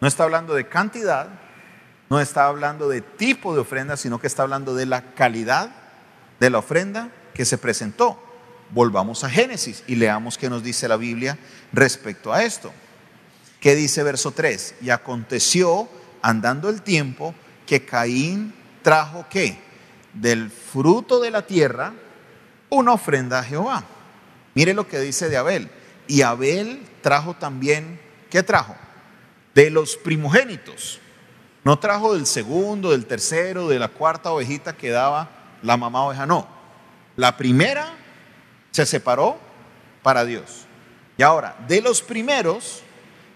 No 0.00 0.08
está 0.08 0.24
hablando 0.24 0.54
de 0.54 0.68
cantidad, 0.68 1.28
no 2.14 2.20
está 2.20 2.46
hablando 2.46 2.88
de 2.88 3.00
tipo 3.00 3.54
de 3.54 3.60
ofrenda, 3.60 3.96
sino 3.96 4.20
que 4.20 4.28
está 4.28 4.44
hablando 4.44 4.76
de 4.76 4.86
la 4.86 5.02
calidad 5.14 5.70
de 6.38 6.48
la 6.48 6.58
ofrenda 6.58 7.10
que 7.34 7.44
se 7.44 7.58
presentó. 7.58 8.22
Volvamos 8.70 9.24
a 9.24 9.30
Génesis 9.30 9.82
y 9.88 9.96
leamos 9.96 10.38
qué 10.38 10.48
nos 10.48 10.62
dice 10.62 10.86
la 10.86 10.96
Biblia 10.96 11.36
respecto 11.72 12.32
a 12.32 12.44
esto. 12.44 12.72
¿Qué 13.58 13.74
dice 13.74 14.04
verso 14.04 14.30
3? 14.30 14.76
Y 14.82 14.90
aconteció, 14.90 15.88
andando 16.22 16.68
el 16.68 16.82
tiempo, 16.82 17.34
que 17.66 17.84
Caín 17.84 18.54
trajo 18.82 19.26
qué? 19.28 19.58
Del 20.12 20.52
fruto 20.52 21.18
de 21.18 21.32
la 21.32 21.44
tierra 21.44 21.94
una 22.70 22.92
ofrenda 22.92 23.40
a 23.40 23.42
Jehová. 23.42 23.82
Mire 24.54 24.72
lo 24.72 24.86
que 24.86 25.00
dice 25.00 25.28
de 25.28 25.36
Abel. 25.36 25.68
Y 26.06 26.22
Abel 26.22 26.80
trajo 27.02 27.34
también, 27.34 27.98
¿qué 28.30 28.44
trajo? 28.44 28.76
De 29.52 29.68
los 29.70 29.96
primogénitos. 29.96 31.00
No 31.64 31.78
trajo 31.78 32.14
del 32.14 32.26
segundo, 32.26 32.90
del 32.90 33.06
tercero, 33.06 33.68
de 33.68 33.78
la 33.78 33.88
cuarta 33.88 34.30
ovejita 34.30 34.76
que 34.76 34.90
daba 34.90 35.30
la 35.62 35.78
mamá 35.78 36.04
oveja, 36.04 36.26
no. 36.26 36.46
La 37.16 37.36
primera 37.36 37.94
se 38.70 38.84
separó 38.84 39.38
para 40.02 40.26
Dios. 40.26 40.66
Y 41.16 41.22
ahora, 41.22 41.56
de 41.66 41.80
los 41.80 42.02
primeros, 42.02 42.82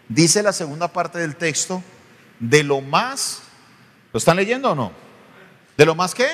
dice 0.09 0.43
la 0.43 0.53
segunda 0.53 0.89
parte 0.89 1.19
del 1.19 1.37
texto, 1.37 1.83
de 2.39 2.63
lo 2.63 2.83
más, 2.83 3.43
¿lo 4.13 4.19
están 4.19 4.37
leyendo 4.37 4.73
o 4.73 4.75
no? 4.75 4.93
¿De 5.77 5.87
lo 5.87 5.95
más 5.95 6.15
qué? 6.15 6.29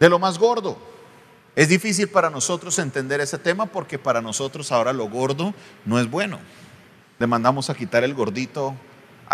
De 0.00 0.08
lo 0.08 0.18
más 0.18 0.38
gordo. 0.38 0.78
Es 1.54 1.68
difícil 1.68 2.08
para 2.08 2.30
nosotros 2.30 2.78
entender 2.78 3.20
ese 3.20 3.38
tema 3.38 3.66
porque 3.66 3.98
para 3.98 4.22
nosotros 4.22 4.72
ahora 4.72 4.92
lo 4.92 5.08
gordo 5.08 5.54
no 5.84 6.00
es 6.00 6.10
bueno. 6.10 6.38
Le 7.18 7.26
mandamos 7.26 7.68
a 7.68 7.74
quitar 7.74 8.04
el 8.04 8.14
gordito 8.14 8.74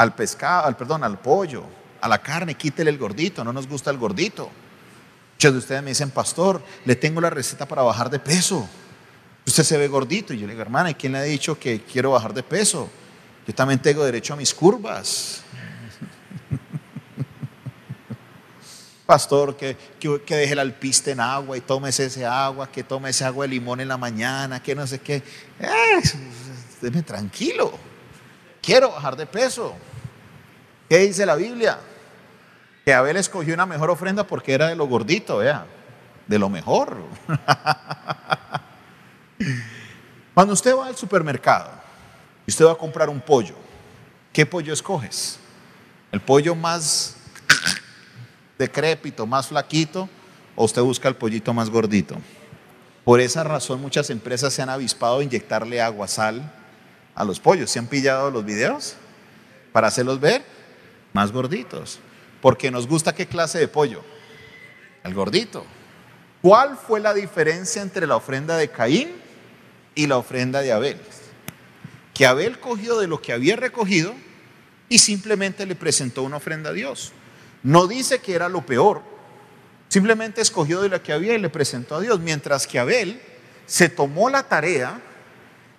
al 0.00 0.14
pescado, 0.14 0.66
al 0.66 0.78
perdón, 0.78 1.04
al 1.04 1.19
pollo, 1.19 1.62
a 2.00 2.09
la 2.09 2.23
carne, 2.23 2.54
quítele 2.54 2.90
el 2.90 2.97
gordito, 2.97 3.45
no 3.45 3.52
nos 3.52 3.69
gusta 3.69 3.90
el 3.90 3.99
gordito. 3.99 4.50
Muchos 5.35 5.52
de 5.52 5.59
ustedes 5.59 5.83
me 5.83 5.90
dicen, 5.90 6.11
pastor, 6.11 6.62
le 6.87 6.97
tengo 6.97 7.21
la 7.21 7.28
receta 7.28 7.69
para 7.69 7.83
bajar 7.83 8.09
de 8.09 8.19
peso. 8.19 8.66
Usted 9.47 9.62
se 9.62 9.76
ve 9.76 9.88
gordito. 9.88 10.33
Y 10.33 10.38
yo 10.38 10.47
le 10.47 10.54
digo, 10.54 10.62
hermana, 10.62 10.90
¿y 10.90 10.95
quién 10.95 11.12
le 11.12 11.19
ha 11.19 11.23
dicho 11.23 11.59
que 11.59 11.83
quiero 11.83 12.12
bajar 12.12 12.33
de 12.33 12.42
peso? 12.42 12.88
Yo 13.47 13.54
también 13.54 13.83
tengo 13.83 14.02
derecho 14.02 14.33
a 14.33 14.38
mis 14.38 14.54
curvas. 14.54 15.42
Pastor, 19.04 19.54
que, 19.54 19.76
que, 19.99 20.35
deje 20.35 20.54
el 20.54 20.61
alpiste 20.61 21.11
en 21.11 21.21
agua 21.21 21.59
y 21.59 21.61
tómese 21.61 22.07
ese 22.07 22.25
agua, 22.25 22.73
que 22.73 22.85
tome 22.85 23.11
ese 23.11 23.26
agua 23.26 23.45
de 23.45 23.49
limón 23.49 23.80
en 23.80 23.88
la 23.88 23.99
mañana, 23.99 24.62
que 24.62 24.75
no 24.75 24.87
sé 24.87 25.00
qué. 25.00 25.23
Eh, 25.61 27.02
tranquilo. 27.02 27.75
Quiero 28.62 28.92
bajar 28.92 29.14
de 29.14 29.26
peso. 29.26 29.76
¿Qué 30.90 30.99
dice 30.99 31.25
la 31.25 31.37
Biblia? 31.37 31.78
Que 32.85 32.92
Abel 32.92 33.16
escogió 33.16 33.54
una 33.54 33.64
mejor 33.64 33.90
ofrenda 33.90 34.26
porque 34.26 34.52
era 34.52 34.66
de 34.66 34.75
lo 34.75 34.88
gordito, 34.88 35.37
vea, 35.37 35.64
de 36.26 36.37
lo 36.37 36.50
mejor. 36.50 36.97
Cuando 40.35 40.52
usted 40.52 40.76
va 40.76 40.88
al 40.88 40.97
supermercado 40.97 41.70
y 42.44 42.50
usted 42.50 42.64
va 42.64 42.73
a 42.73 42.75
comprar 42.75 43.09
un 43.09 43.20
pollo, 43.20 43.54
¿qué 44.32 44.44
pollo 44.44 44.73
escoges? 44.73 45.38
¿El 46.11 46.20
pollo 46.20 46.56
más 46.56 47.14
decrépito, 48.59 49.28
más 49.28 49.47
flaquito, 49.47 50.09
o 50.56 50.64
usted 50.64 50.82
busca 50.82 51.09
el 51.09 51.14
pollito 51.14 51.54
más 51.54 51.70
gordito? 51.70 52.16
Por 53.04 53.20
esa 53.20 53.44
razón 53.44 53.80
muchas 53.80 54.11
empresas 54.11 54.52
se 54.52 54.61
han 54.61 54.70
avispado 54.70 55.20
a 55.20 55.23
inyectarle 55.23 55.80
agua, 55.80 56.09
sal 56.09 56.52
a 57.14 57.23
los 57.23 57.38
pollos. 57.38 57.70
¿Se 57.70 57.78
han 57.78 57.87
pillado 57.87 58.28
los 58.32 58.44
videos 58.44 58.97
para 59.70 59.87
hacerlos 59.87 60.18
ver 60.18 60.60
más 61.12 61.33
gorditos? 61.33 62.00
Porque 62.40 62.71
nos 62.71 62.87
gusta 62.87 63.14
qué 63.14 63.26
clase 63.26 63.59
de 63.59 63.69
pollo. 63.69 64.02
El 65.05 65.14
gordito. 65.14 65.64
¿Cuál 66.43 66.76
fue 66.76 67.00
la 67.00 67.12
diferencia 67.14 67.83
entre 67.83 68.07
la 68.07 68.17
ofrenda 68.17 68.57
de 68.57 68.71
Caín 68.71 69.11
y 69.95 70.07
la 70.07 70.17
ofrenda 70.17 70.61
de 70.61 70.73
Abel? 70.73 70.99
que 72.21 72.26
Abel 72.26 72.61
cogió 72.61 72.99
de 72.99 73.07
lo 73.07 73.23
que 73.23 73.33
había 73.33 73.57
recogido 73.57 74.12
y 74.90 74.99
simplemente 74.99 75.64
le 75.64 75.75
presentó 75.75 76.23
una 76.23 76.37
ofrenda 76.37 76.69
a 76.69 76.75
Dios. 76.75 77.12
No 77.62 77.87
dice 77.87 78.19
que 78.19 78.35
era 78.35 78.50
lo 78.50 78.61
peor, 78.61 79.00
simplemente 79.88 80.43
escogió 80.43 80.83
de 80.83 80.90
lo 80.90 81.02
que 81.02 81.14
había 81.14 81.33
y 81.33 81.38
le 81.38 81.49
presentó 81.49 81.97
a 81.97 82.00
Dios, 82.02 82.21
mientras 82.21 82.67
que 82.67 82.79
Abel 82.79 83.23
se 83.64 83.88
tomó 83.88 84.29
la 84.29 84.43
tarea 84.43 85.00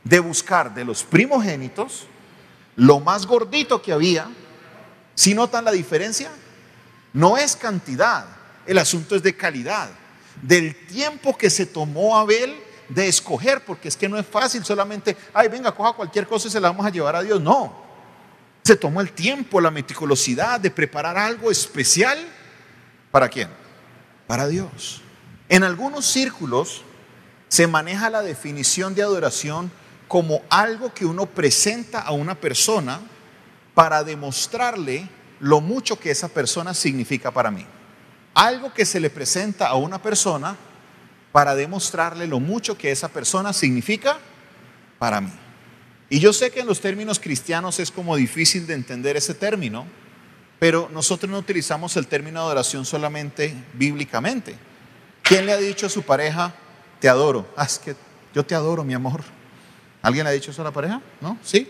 de 0.03 0.19
buscar 0.19 0.73
de 0.73 0.83
los 0.83 1.03
primogénitos 1.03 2.07
lo 2.75 2.99
más 2.99 3.27
gordito 3.27 3.83
que 3.83 3.91
había. 3.93 4.27
¿Sí 5.21 5.35
notan 5.35 5.63
la 5.63 5.71
diferencia? 5.71 6.31
No 7.13 7.37
es 7.37 7.55
cantidad, 7.55 8.25
el 8.65 8.79
asunto 8.79 9.15
es 9.15 9.21
de 9.21 9.37
calidad, 9.37 9.87
del 10.41 10.75
tiempo 10.87 11.37
que 11.37 11.51
se 11.51 11.67
tomó 11.67 12.17
Abel 12.17 12.55
de 12.89 13.07
escoger, 13.07 13.63
porque 13.63 13.87
es 13.87 13.95
que 13.95 14.09
no 14.09 14.17
es 14.17 14.25
fácil 14.25 14.65
solamente, 14.65 15.15
ay, 15.31 15.47
venga, 15.47 15.75
coja 15.75 15.93
cualquier 15.93 16.25
cosa 16.25 16.47
y 16.47 16.49
se 16.49 16.59
la 16.59 16.69
vamos 16.69 16.87
a 16.87 16.89
llevar 16.89 17.15
a 17.15 17.21
Dios. 17.21 17.39
No, 17.39 17.83
se 18.63 18.75
tomó 18.75 18.99
el 18.99 19.11
tiempo, 19.11 19.61
la 19.61 19.69
meticulosidad 19.69 20.59
de 20.59 20.71
preparar 20.71 21.19
algo 21.19 21.51
especial. 21.51 22.17
¿Para 23.11 23.29
quién? 23.29 23.49
Para 24.25 24.47
Dios. 24.47 25.03
En 25.49 25.63
algunos 25.63 26.07
círculos 26.07 26.81
se 27.47 27.67
maneja 27.67 28.09
la 28.09 28.23
definición 28.23 28.95
de 28.95 29.03
adoración 29.03 29.71
como 30.07 30.41
algo 30.49 30.91
que 30.95 31.05
uno 31.05 31.27
presenta 31.27 31.99
a 31.99 32.11
una 32.11 32.33
persona 32.33 33.01
para 33.73 34.03
demostrarle 34.03 35.07
lo 35.39 35.61
mucho 35.61 35.99
que 35.99 36.11
esa 36.11 36.27
persona 36.27 36.73
significa 36.73 37.31
para 37.31 37.51
mí. 37.51 37.65
Algo 38.33 38.73
que 38.73 38.85
se 38.85 38.99
le 38.99 39.09
presenta 39.09 39.67
a 39.67 39.75
una 39.75 40.01
persona 40.01 40.55
para 41.31 41.55
demostrarle 41.55 42.27
lo 42.27 42.39
mucho 42.39 42.77
que 42.77 42.91
esa 42.91 43.07
persona 43.07 43.53
significa 43.53 44.19
para 44.99 45.21
mí. 45.21 45.31
Y 46.09 46.19
yo 46.19 46.33
sé 46.33 46.51
que 46.51 46.59
en 46.59 46.67
los 46.67 46.81
términos 46.81 47.19
cristianos 47.19 47.79
es 47.79 47.89
como 47.89 48.15
difícil 48.15 48.67
de 48.67 48.73
entender 48.73 49.15
ese 49.15 49.33
término, 49.33 49.85
pero 50.59 50.89
nosotros 50.93 51.31
no 51.31 51.37
utilizamos 51.37 51.95
el 51.97 52.07
término 52.07 52.41
adoración 52.41 52.85
solamente 52.85 53.55
bíblicamente. 53.73 54.55
¿Quién 55.23 55.45
le 55.45 55.53
ha 55.53 55.57
dicho 55.57 55.85
a 55.85 55.89
su 55.89 56.03
pareja, 56.03 56.53
te 56.99 57.07
adoro? 57.07 57.47
Ah, 57.55 57.67
que 57.83 57.95
yo 58.33 58.45
te 58.45 58.53
adoro, 58.53 58.83
mi 58.83 58.93
amor. 58.93 59.23
¿Alguien 60.01 60.25
le 60.25 60.31
ha 60.31 60.33
dicho 60.33 60.51
eso 60.51 60.61
a 60.61 60.65
la 60.65 60.71
pareja? 60.71 61.01
¿No? 61.21 61.37
¿Sí? 61.43 61.69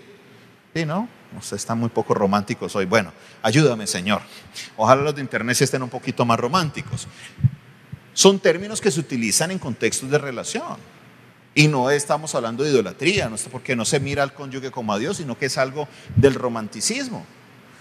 ¿Sí, 0.74 0.86
no? 0.86 1.08
Usted 1.38 1.58
está 1.58 1.76
muy 1.76 1.90
poco 1.90 2.14
románticos 2.14 2.76
hoy. 2.76 2.86
Bueno, 2.86 3.12
ayúdame, 3.42 3.88
Señor. 3.88 4.22
Ojalá 4.78 5.02
los 5.02 5.16
de 5.16 5.22
internet 5.22 5.62
estén 5.62 5.84
un 5.84 5.90
poquito 5.90 6.26
más 6.26 6.40
románticos. 6.40 7.08
Son 8.14 8.40
términos 8.40 8.82
que 8.82 8.92
se 8.92 9.00
utilizan 9.00 9.52
en 9.52 9.60
contextos 9.60 10.10
de 10.10 10.18
relación. 10.18 10.78
Y 11.54 11.68
no 11.68 11.90
estamos 11.90 12.34
hablando 12.36 12.64
de 12.64 12.70
idolatría, 12.70 13.30
no 13.30 13.36
porque 13.52 13.76
no 13.76 13.84
se 13.84 14.00
mira 14.00 14.24
al 14.24 14.34
cónyuge 14.34 14.72
como 14.72 14.94
a 14.94 15.00
Dios, 15.00 15.18
sino 15.18 15.38
que 15.38 15.48
es 15.48 15.58
algo 15.58 15.88
del 16.16 16.36
romanticismo. 16.36 17.26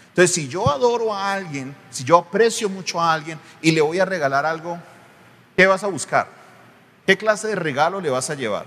Entonces, 0.09 0.35
si 0.35 0.49
yo 0.49 0.69
adoro 0.69 1.15
a 1.15 1.33
alguien, 1.33 1.75
si 1.91 2.03
yo 2.03 2.19
aprecio 2.19 2.69
mucho 2.69 3.01
a 3.01 3.13
alguien 3.13 3.39
y 3.63 3.71
le 3.71 3.81
voy 3.81 4.01
a 4.01 4.05
regalar 4.05 4.45
algo, 4.45 4.79
¿qué 5.57 5.67
vas 5.67 5.85
a 5.85 5.87
buscar? 5.87 6.29
¿Qué 7.07 7.17
clase 7.17 7.47
de 7.47 7.55
regalo 7.55 8.01
le 8.01 8.11
vas 8.11 8.29
a 8.31 8.35
llevar? 8.35 8.67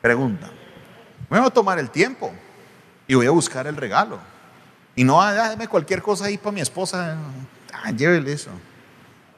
Pregunta. 0.00 0.48
Voy 1.28 1.40
a 1.40 1.50
tomar 1.50 1.80
el 1.80 1.90
tiempo 1.90 2.32
y 3.10 3.14
voy 3.16 3.26
a 3.26 3.30
buscar 3.30 3.66
el 3.66 3.76
regalo. 3.76 4.18
Y 4.94 5.04
no, 5.04 5.20
ah, 5.20 5.56
cualquier 5.68 6.02
cosa 6.02 6.26
ahí 6.26 6.38
para 6.38 6.52
mi 6.52 6.60
esposa. 6.60 7.16
Ah, 7.72 7.90
llévele 7.90 8.32
eso 8.32 8.50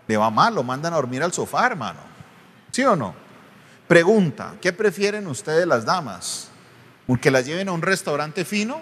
le 0.07 0.17
va 0.17 0.31
mal, 0.31 0.55
lo 0.55 0.63
mandan 0.63 0.93
a 0.93 0.97
dormir 0.97 1.23
al 1.23 1.33
sofá, 1.33 1.67
hermano. 1.67 2.01
¿Sí 2.71 2.85
o 2.85 2.97
no? 2.97 3.15
Pregunta, 3.89 4.55
¿qué 4.61 4.73
prefieren 4.73 5.27
ustedes 5.27 5.67
las 5.67 5.85
damas? 5.85 6.49
¿Que 7.21 7.31
las 7.31 7.45
lleven 7.45 7.69
a 7.69 7.73
un 7.73 7.83
restaurante 7.83 8.45
fino 8.45 8.81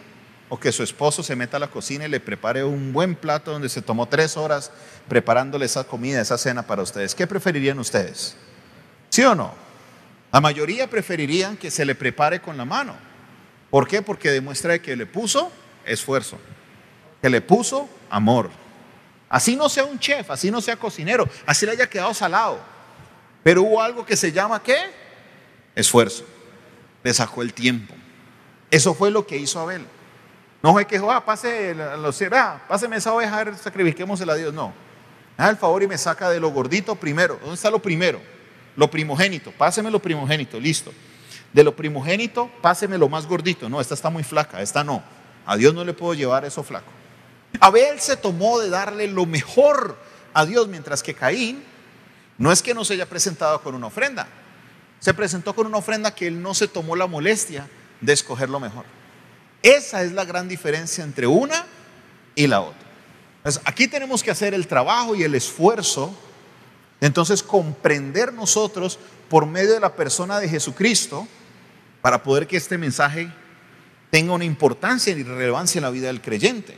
o 0.49 0.59
que 0.59 0.71
su 0.71 0.85
esposo 0.85 1.23
se 1.23 1.35
meta 1.35 1.57
a 1.57 1.61
la 1.61 1.69
cocina 1.69 2.07
y 2.07 2.09
le 2.09 2.21
prepare 2.21 2.63
un 2.63 2.93
buen 2.93 3.17
plato 3.17 3.51
donde 3.51 3.69
se 3.69 3.83
tomó 3.83 4.07
tres 4.07 4.37
horas 4.37 4.71
preparándole 5.09 5.67
esa 5.67 5.83
comida, 5.83 6.21
esa 6.21 6.39
cena 6.39 6.63
para 6.63 6.83
ustedes? 6.83 7.15
¿Qué 7.15 7.27
preferirían 7.27 7.79
ustedes? 7.81 8.37
¿Sí 9.09 9.23
o 9.23 9.35
no? 9.35 9.53
La 10.33 10.41
mayoría 10.41 10.89
preferirían 10.89 11.57
que 11.57 11.73
se 11.73 11.85
le 11.85 11.97
prepare 11.97 12.41
con 12.41 12.57
la 12.57 12.65
mano. 12.65 12.95
¿Por 13.71 13.87
qué? 13.87 14.03
Porque 14.03 14.31
demuestra 14.31 14.79
que 14.81 14.97
le 14.97 15.07
puso 15.07 15.51
esfuerzo, 15.85 16.39
que 17.23 17.31
le 17.31 17.41
puso 17.41 17.89
amor. 18.11 18.51
Así 19.29 19.55
no 19.55 19.69
sea 19.69 19.85
un 19.85 19.99
chef, 19.99 20.31
así 20.31 20.51
no 20.51 20.61
sea 20.61 20.77
cocinero, 20.77 21.29
así 21.47 21.65
le 21.65 21.73
haya 21.73 21.89
quedado 21.89 22.13
salado. 22.13 22.59
Pero 23.45 23.63
hubo 23.63 23.81
algo 23.81 24.05
que 24.05 24.17
se 24.17 24.33
llama 24.33 24.63
¿qué? 24.63 24.77
Esfuerzo. 25.75 26.25
Le 27.03 27.15
sacó 27.15 27.43
el 27.43 27.55
tiempo. 27.55 27.95
Eso 28.71 28.93
fue 28.95 29.11
lo 29.11 29.27
que 29.27 29.37
hizo 29.37 29.59
Abel. 29.61 29.87
No 30.63 30.73
fue 30.73 30.87
que 30.87 30.97
dijo, 30.97 31.11
ah, 31.11 31.25
pase, 31.25 31.75
los, 31.75 32.21
ah, 32.33 32.61
páseme 32.69 32.97
esa 32.97 33.15
oveja, 33.15 33.57
sacrifiquémosela 33.57 34.35
a 34.35 34.37
Dios. 34.37 34.53
No. 34.53 34.75
Haz 35.39 35.51
el 35.51 35.57
favor 35.57 35.83
y 35.83 35.87
me 35.87 35.97
saca 35.97 36.29
de 36.29 36.39
lo 36.39 36.51
gordito 36.51 36.95
primero. 36.97 37.39
¿Dónde 37.41 37.55
está 37.55 37.71
lo 37.71 37.81
primero? 37.81 38.21
Lo 38.77 38.91
primogénito. 38.91 39.53
Páseme 39.53 39.91
lo 39.91 39.99
primogénito, 39.99 40.61
listo. 40.61 40.93
De 41.53 41.65
lo 41.65 41.75
primogénito, 41.75 42.51
páseme 42.63 42.97
lo 42.97 43.09
más 43.09 43.27
gordito. 43.27 43.69
No, 43.69 43.81
esta 43.81 43.95
está 43.95 44.11
muy 44.11 44.23
flaca, 44.23 44.63
esta 44.63 44.85
no. 44.85 45.03
A 45.47 45.57
Dios 45.57 45.75
no 45.75 45.85
le 45.85 45.93
puedo 45.93 46.15
llevar 46.15 46.45
eso 46.45 46.63
flaco. 46.63 46.91
Abel 47.61 47.99
se 48.01 48.17
tomó 48.17 48.61
de 48.61 48.71
darle 48.71 49.09
lo 49.09 49.27
mejor 49.27 49.99
a 50.33 50.47
Dios, 50.47 50.69
mientras 50.69 51.03
que 51.03 51.15
Caín 51.15 51.65
no 52.39 52.53
es 52.53 52.63
que 52.63 52.73
no 52.73 52.85
se 52.85 52.95
haya 52.95 53.09
presentado 53.09 53.61
con 53.63 53.75
una 53.75 53.89
ofrenda, 53.89 54.29
se 55.01 55.13
presentó 55.13 55.55
con 55.55 55.67
una 55.67 55.79
ofrenda 55.79 56.15
que 56.15 56.27
él 56.27 56.41
no 56.41 56.55
se 56.55 56.69
tomó 56.69 56.95
la 56.95 57.07
molestia 57.07 57.69
de 58.01 58.13
escoger 58.13 58.49
lo 58.49 58.61
mejor. 58.61 58.85
Esa 59.63 60.03
es 60.03 60.13
la 60.13 60.25
gran 60.25 60.49
diferencia 60.49 61.05
entre 61.05 61.27
una 61.27 61.67
y 62.35 62.47
la 62.47 62.61
otra. 62.63 62.89
aquí 63.65 63.89
tenemos 63.89 64.23
que 64.23 64.31
hacer 64.31 64.55
el 64.55 64.67
trabajo 64.67 65.15
y 65.15 65.23
el 65.23 65.35
esfuerzo, 65.35 66.15
entonces 67.01 67.43
comprender 67.43 68.33
nosotros 68.33 68.99
por 69.29 69.47
medio 69.47 69.75
de 69.75 69.81
la 69.81 69.97
persona 69.97 70.39
de 70.39 70.49
Jesucristo 70.49 71.27
para 72.03 72.23
poder 72.23 72.47
que 72.47 72.57
este 72.57 72.79
mensaje 72.79 73.31
tenga 74.11 74.33
una 74.33 74.45
importancia 74.45 75.13
y 75.13 75.23
relevancia 75.23 75.79
en 75.79 75.85
la 75.85 75.91
vida 75.91 76.09
del 76.09 76.21
creyente. 76.21 76.77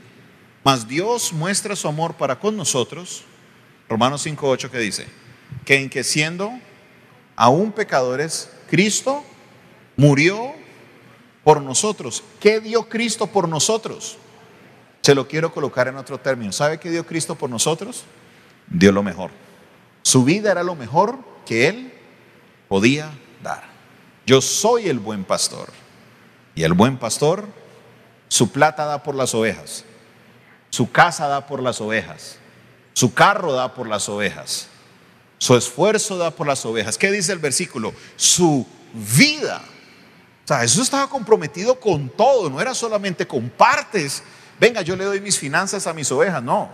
Mas 0.64 0.86
Dios 0.86 1.32
muestra 1.32 1.74
su 1.74 1.88
amor 1.88 2.14
para 2.14 2.38
con 2.38 2.56
nosotros, 2.56 3.24
Romanos 3.88 4.26
5.8 4.26 4.70
que 4.70 4.78
dice, 4.78 5.06
que 5.64 5.76
en 5.76 5.90
que 5.90 6.04
siendo 6.04 6.52
aún 7.36 7.72
pecadores, 7.72 8.50
Cristo 8.68 9.24
murió 9.96 10.52
por 11.44 11.60
nosotros. 11.60 12.22
¿Qué 12.40 12.60
dio 12.60 12.88
Cristo 12.88 13.26
por 13.26 13.48
nosotros? 13.48 14.18
Se 15.00 15.14
lo 15.14 15.26
quiero 15.26 15.52
colocar 15.52 15.88
en 15.88 15.96
otro 15.96 16.18
término. 16.18 16.52
¿Sabe 16.52 16.78
qué 16.78 16.90
dio 16.90 17.04
Cristo 17.04 17.34
por 17.34 17.50
nosotros? 17.50 18.04
Dio 18.68 18.92
lo 18.92 19.02
mejor. 19.02 19.30
Su 20.02 20.24
vida 20.24 20.52
era 20.52 20.62
lo 20.62 20.76
mejor 20.76 21.18
que 21.44 21.68
Él 21.68 21.92
podía 22.68 23.10
dar. 23.42 23.71
Yo 24.26 24.40
soy 24.40 24.88
el 24.88 24.98
buen 24.98 25.24
pastor. 25.24 25.70
Y 26.54 26.64
el 26.64 26.74
buen 26.74 26.98
pastor, 26.98 27.46
su 28.28 28.50
plata 28.52 28.84
da 28.84 29.02
por 29.02 29.14
las 29.14 29.34
ovejas. 29.34 29.84
Su 30.70 30.90
casa 30.90 31.28
da 31.28 31.46
por 31.46 31.62
las 31.62 31.80
ovejas. 31.80 32.38
Su 32.92 33.14
carro 33.14 33.52
da 33.52 33.74
por 33.74 33.88
las 33.88 34.08
ovejas. 34.08 34.68
Su 35.38 35.56
esfuerzo 35.56 36.18
da 36.18 36.30
por 36.30 36.46
las 36.46 36.64
ovejas. 36.64 36.98
¿Qué 36.98 37.10
dice 37.10 37.32
el 37.32 37.38
versículo? 37.38 37.94
Su 38.16 38.66
vida. 39.16 39.62
O 40.44 40.48
sea, 40.48 40.64
eso 40.64 40.82
estaba 40.82 41.08
comprometido 41.08 41.78
con 41.78 42.08
todo, 42.08 42.50
no 42.50 42.60
era 42.60 42.74
solamente 42.74 43.26
con 43.26 43.48
partes. 43.48 44.22
Venga, 44.60 44.82
yo 44.82 44.96
le 44.96 45.04
doy 45.04 45.20
mis 45.20 45.38
finanzas 45.38 45.86
a 45.86 45.92
mis 45.92 46.10
ovejas. 46.12 46.42
No. 46.42 46.68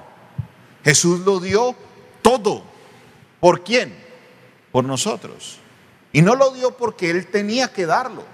Jesús 0.85 1.21
lo 1.21 1.41
dio 1.41 1.75
todo. 2.23 2.63
¿Por 3.41 3.63
quién? 3.63 3.97
Por 4.73 4.85
nosotros. 4.85 5.61
Y 6.13 6.23
no 6.23 6.35
lo 6.35 6.53
dio 6.53 6.77
porque 6.77 7.11
Él 7.11 7.27
tenía 7.27 7.73
que 7.73 7.87
darlo. 7.87 8.25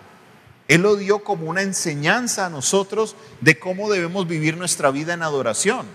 Él 0.69 0.83
lo 0.83 0.97
dio 0.97 1.23
como 1.23 1.51
una 1.51 1.63
enseñanza 1.63 2.47
a 2.47 2.51
nosotros 2.51 3.17
de 3.41 3.59
cómo 3.59 3.91
debemos 3.91 4.27
vivir 4.27 4.57
nuestra 4.57 4.91
vida 4.91 5.13
en 5.13 5.23
adoración. 5.23 5.87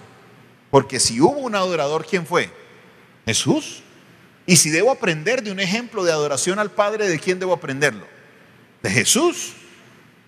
Porque 0.70 1.00
si 1.00 1.20
hubo 1.20 1.40
un 1.40 1.56
adorador, 1.56 2.06
¿quién 2.06 2.26
fue? 2.26 2.52
Jesús. 3.26 3.82
Y 4.46 4.58
si 4.58 4.70
debo 4.70 4.92
aprender 4.92 5.44
de 5.44 5.52
un 5.52 5.60
ejemplo 5.60 6.04
de 6.04 6.12
adoración 6.12 6.60
al 6.60 6.72
Padre, 6.72 7.08
¿de 7.08 7.20
quién 7.20 7.40
debo 7.40 7.54
aprenderlo? 7.54 8.06
De 8.84 8.90
Jesús. 8.90 9.54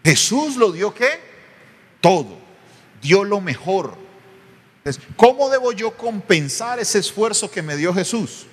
Jesús 0.04 0.56
lo 0.56 0.72
dio 0.72 0.94
qué? 0.94 1.20
Todo. 2.00 2.38
Dio 3.02 3.24
lo 3.24 3.42
mejor. 3.42 3.96
Entonces, 4.78 5.04
¿Cómo 5.16 5.50
debo 5.50 5.72
yo 5.72 5.96
compensar 5.96 6.80
ese 6.80 7.00
esfuerzo 7.00 7.52
que 7.52 7.62
me 7.62 7.76
dio 7.76 7.94
Jesús? 7.94 8.48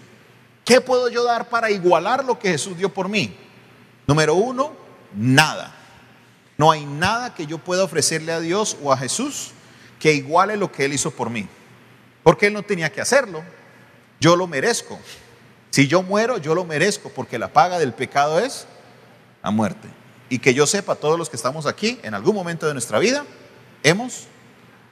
¿Qué 0.69 0.83
puedo 0.83 1.09
yo 1.09 1.25
dar 1.25 1.49
para 1.49 1.71
igualar 1.71 2.27
lo 2.27 2.39
que 2.39 2.51
Jesús 2.51 2.77
dio 2.77 2.93
por 2.93 3.09
mí? 3.09 3.35
Número 4.07 4.35
uno, 4.35 4.77
nada. 5.15 5.75
No 6.59 6.71
hay 6.71 6.85
nada 6.85 7.33
que 7.33 7.47
yo 7.47 7.57
pueda 7.57 7.85
ofrecerle 7.85 8.33
a 8.33 8.41
Dios 8.41 8.77
o 8.83 8.93
a 8.93 8.99
Jesús 8.99 9.53
que 9.99 10.13
iguale 10.13 10.59
lo 10.59 10.71
que 10.71 10.85
Él 10.85 10.93
hizo 10.93 11.11
por 11.11 11.31
mí. 11.31 11.49
Porque 12.23 12.49
Él 12.49 12.53
no 12.53 12.65
tenía 12.65 12.93
que 12.93 13.01
hacerlo. 13.01 13.43
Yo 14.21 14.37
lo 14.37 14.47
merezco. 14.47 14.99
Si 15.71 15.89
yo 15.89 16.03
muero, 16.03 16.37
yo 16.37 16.55
lo 16.55 16.67
merezco 16.67 17.11
porque 17.15 17.39
la 17.39 17.51
paga 17.51 17.79
del 17.79 17.95
pecado 17.95 18.39
es 18.39 18.67
la 19.43 19.51
muerte. 19.51 19.89
Y 20.29 20.39
que 20.39 20.53
yo 20.53 20.67
sepa, 20.67 20.97
todos 20.97 21.19
los 21.19 21.31
que 21.31 21.37
estamos 21.37 21.65
aquí, 21.65 21.99
en 22.03 22.13
algún 22.13 22.35
momento 22.35 22.67
de 22.67 22.75
nuestra 22.75 22.99
vida, 22.99 23.25
hemos 23.83 24.27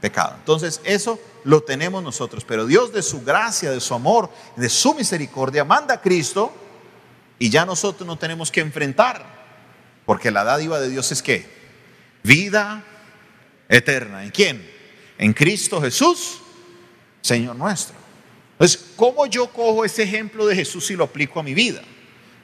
pecado. 0.00 0.34
Entonces, 0.38 0.80
eso 0.84 1.18
lo 1.44 1.62
tenemos 1.62 2.02
nosotros. 2.02 2.44
Pero 2.44 2.66
Dios 2.66 2.92
de 2.92 3.02
su 3.02 3.22
gracia, 3.22 3.70
de 3.70 3.80
su 3.80 3.94
amor, 3.94 4.30
de 4.56 4.68
su 4.68 4.94
misericordia, 4.94 5.64
manda 5.64 5.94
a 5.94 6.00
Cristo 6.00 6.52
y 7.38 7.50
ya 7.50 7.64
nosotros 7.64 8.06
no 8.06 8.18
tenemos 8.18 8.50
que 8.50 8.60
enfrentar. 8.60 9.36
Porque 10.04 10.30
la 10.30 10.44
dádiva 10.44 10.80
de 10.80 10.88
Dios 10.88 11.10
es 11.12 11.22
que 11.22 11.46
vida 12.22 12.84
eterna. 13.68 14.24
¿En 14.24 14.30
quién? 14.30 14.70
En 15.18 15.32
Cristo 15.32 15.80
Jesús, 15.80 16.40
Señor 17.20 17.56
nuestro. 17.56 17.96
Entonces, 18.52 18.92
¿cómo 18.96 19.26
yo 19.26 19.48
cojo 19.48 19.84
ese 19.84 20.02
ejemplo 20.02 20.46
de 20.46 20.54
Jesús 20.54 20.90
y 20.90 20.96
lo 20.96 21.04
aplico 21.04 21.40
a 21.40 21.42
mi 21.42 21.54
vida 21.54 21.82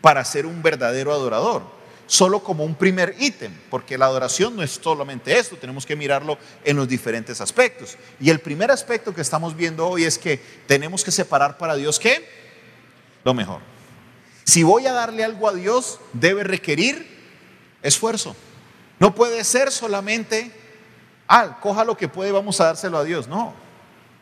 para 0.01 0.25
ser 0.25 0.45
un 0.47 0.63
verdadero 0.63 1.13
adorador? 1.13 1.82
Solo 2.13 2.43
como 2.43 2.63
un 2.63 2.75
primer 2.75 3.17
ítem, 3.19 3.51
porque 3.71 3.97
la 3.97 4.05
adoración 4.05 4.55
no 4.55 4.63
es 4.63 4.73
solamente 4.73 5.39
esto, 5.39 5.57
tenemos 5.57 5.87
que 5.87 5.97
mirarlo 5.97 6.37
en 6.63 6.77
los 6.77 6.87
diferentes 6.87 7.41
aspectos. 7.41 7.97
Y 8.21 8.29
el 8.29 8.39
primer 8.41 8.71
aspecto 8.71 9.15
que 9.15 9.23
estamos 9.23 9.57
viendo 9.57 9.89
hoy 9.89 10.05
es 10.05 10.19
que 10.19 10.39
tenemos 10.67 11.05
que 11.05 11.11
separar 11.11 11.57
para 11.57 11.75
Dios 11.75 11.99
qué? 11.99 12.29
Lo 13.25 13.33
mejor. 13.33 13.61
Si 14.45 14.63
voy 14.63 14.87
a 14.87 14.93
darle 14.93 15.25
algo 15.25 15.49
a 15.49 15.55
Dios, 15.55 16.01
debe 16.13 16.45
requerir 16.45 17.09
esfuerzo. 17.81 18.37
No 18.99 19.15
puede 19.15 19.43
ser 19.43 19.73
solamente, 19.73 20.53
ah, 21.29 21.61
coja 21.63 21.83
lo 21.83 21.97
que 21.97 22.09
puede, 22.09 22.31
vamos 22.31 22.61
a 22.61 22.67
dárselo 22.67 22.99
a 22.99 23.05
Dios. 23.05 23.27
No, 23.27 23.55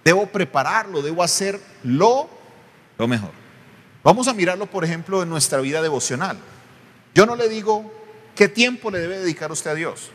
debo 0.04 0.26
prepararlo, 0.26 1.02
debo 1.02 1.24
hacerlo 1.24 2.30
lo 2.98 3.08
mejor. 3.08 3.32
Vamos 4.04 4.28
a 4.28 4.32
mirarlo, 4.32 4.66
por 4.66 4.84
ejemplo, 4.84 5.24
en 5.24 5.28
nuestra 5.28 5.58
vida 5.58 5.82
devocional. 5.82 6.38
Yo 7.14 7.26
no 7.26 7.36
le 7.36 7.48
digo 7.48 7.90
qué 8.34 8.48
tiempo 8.48 8.90
le 8.90 8.98
debe 8.98 9.18
dedicar 9.18 9.50
usted 9.52 9.70
a 9.70 9.74
Dios, 9.74 10.10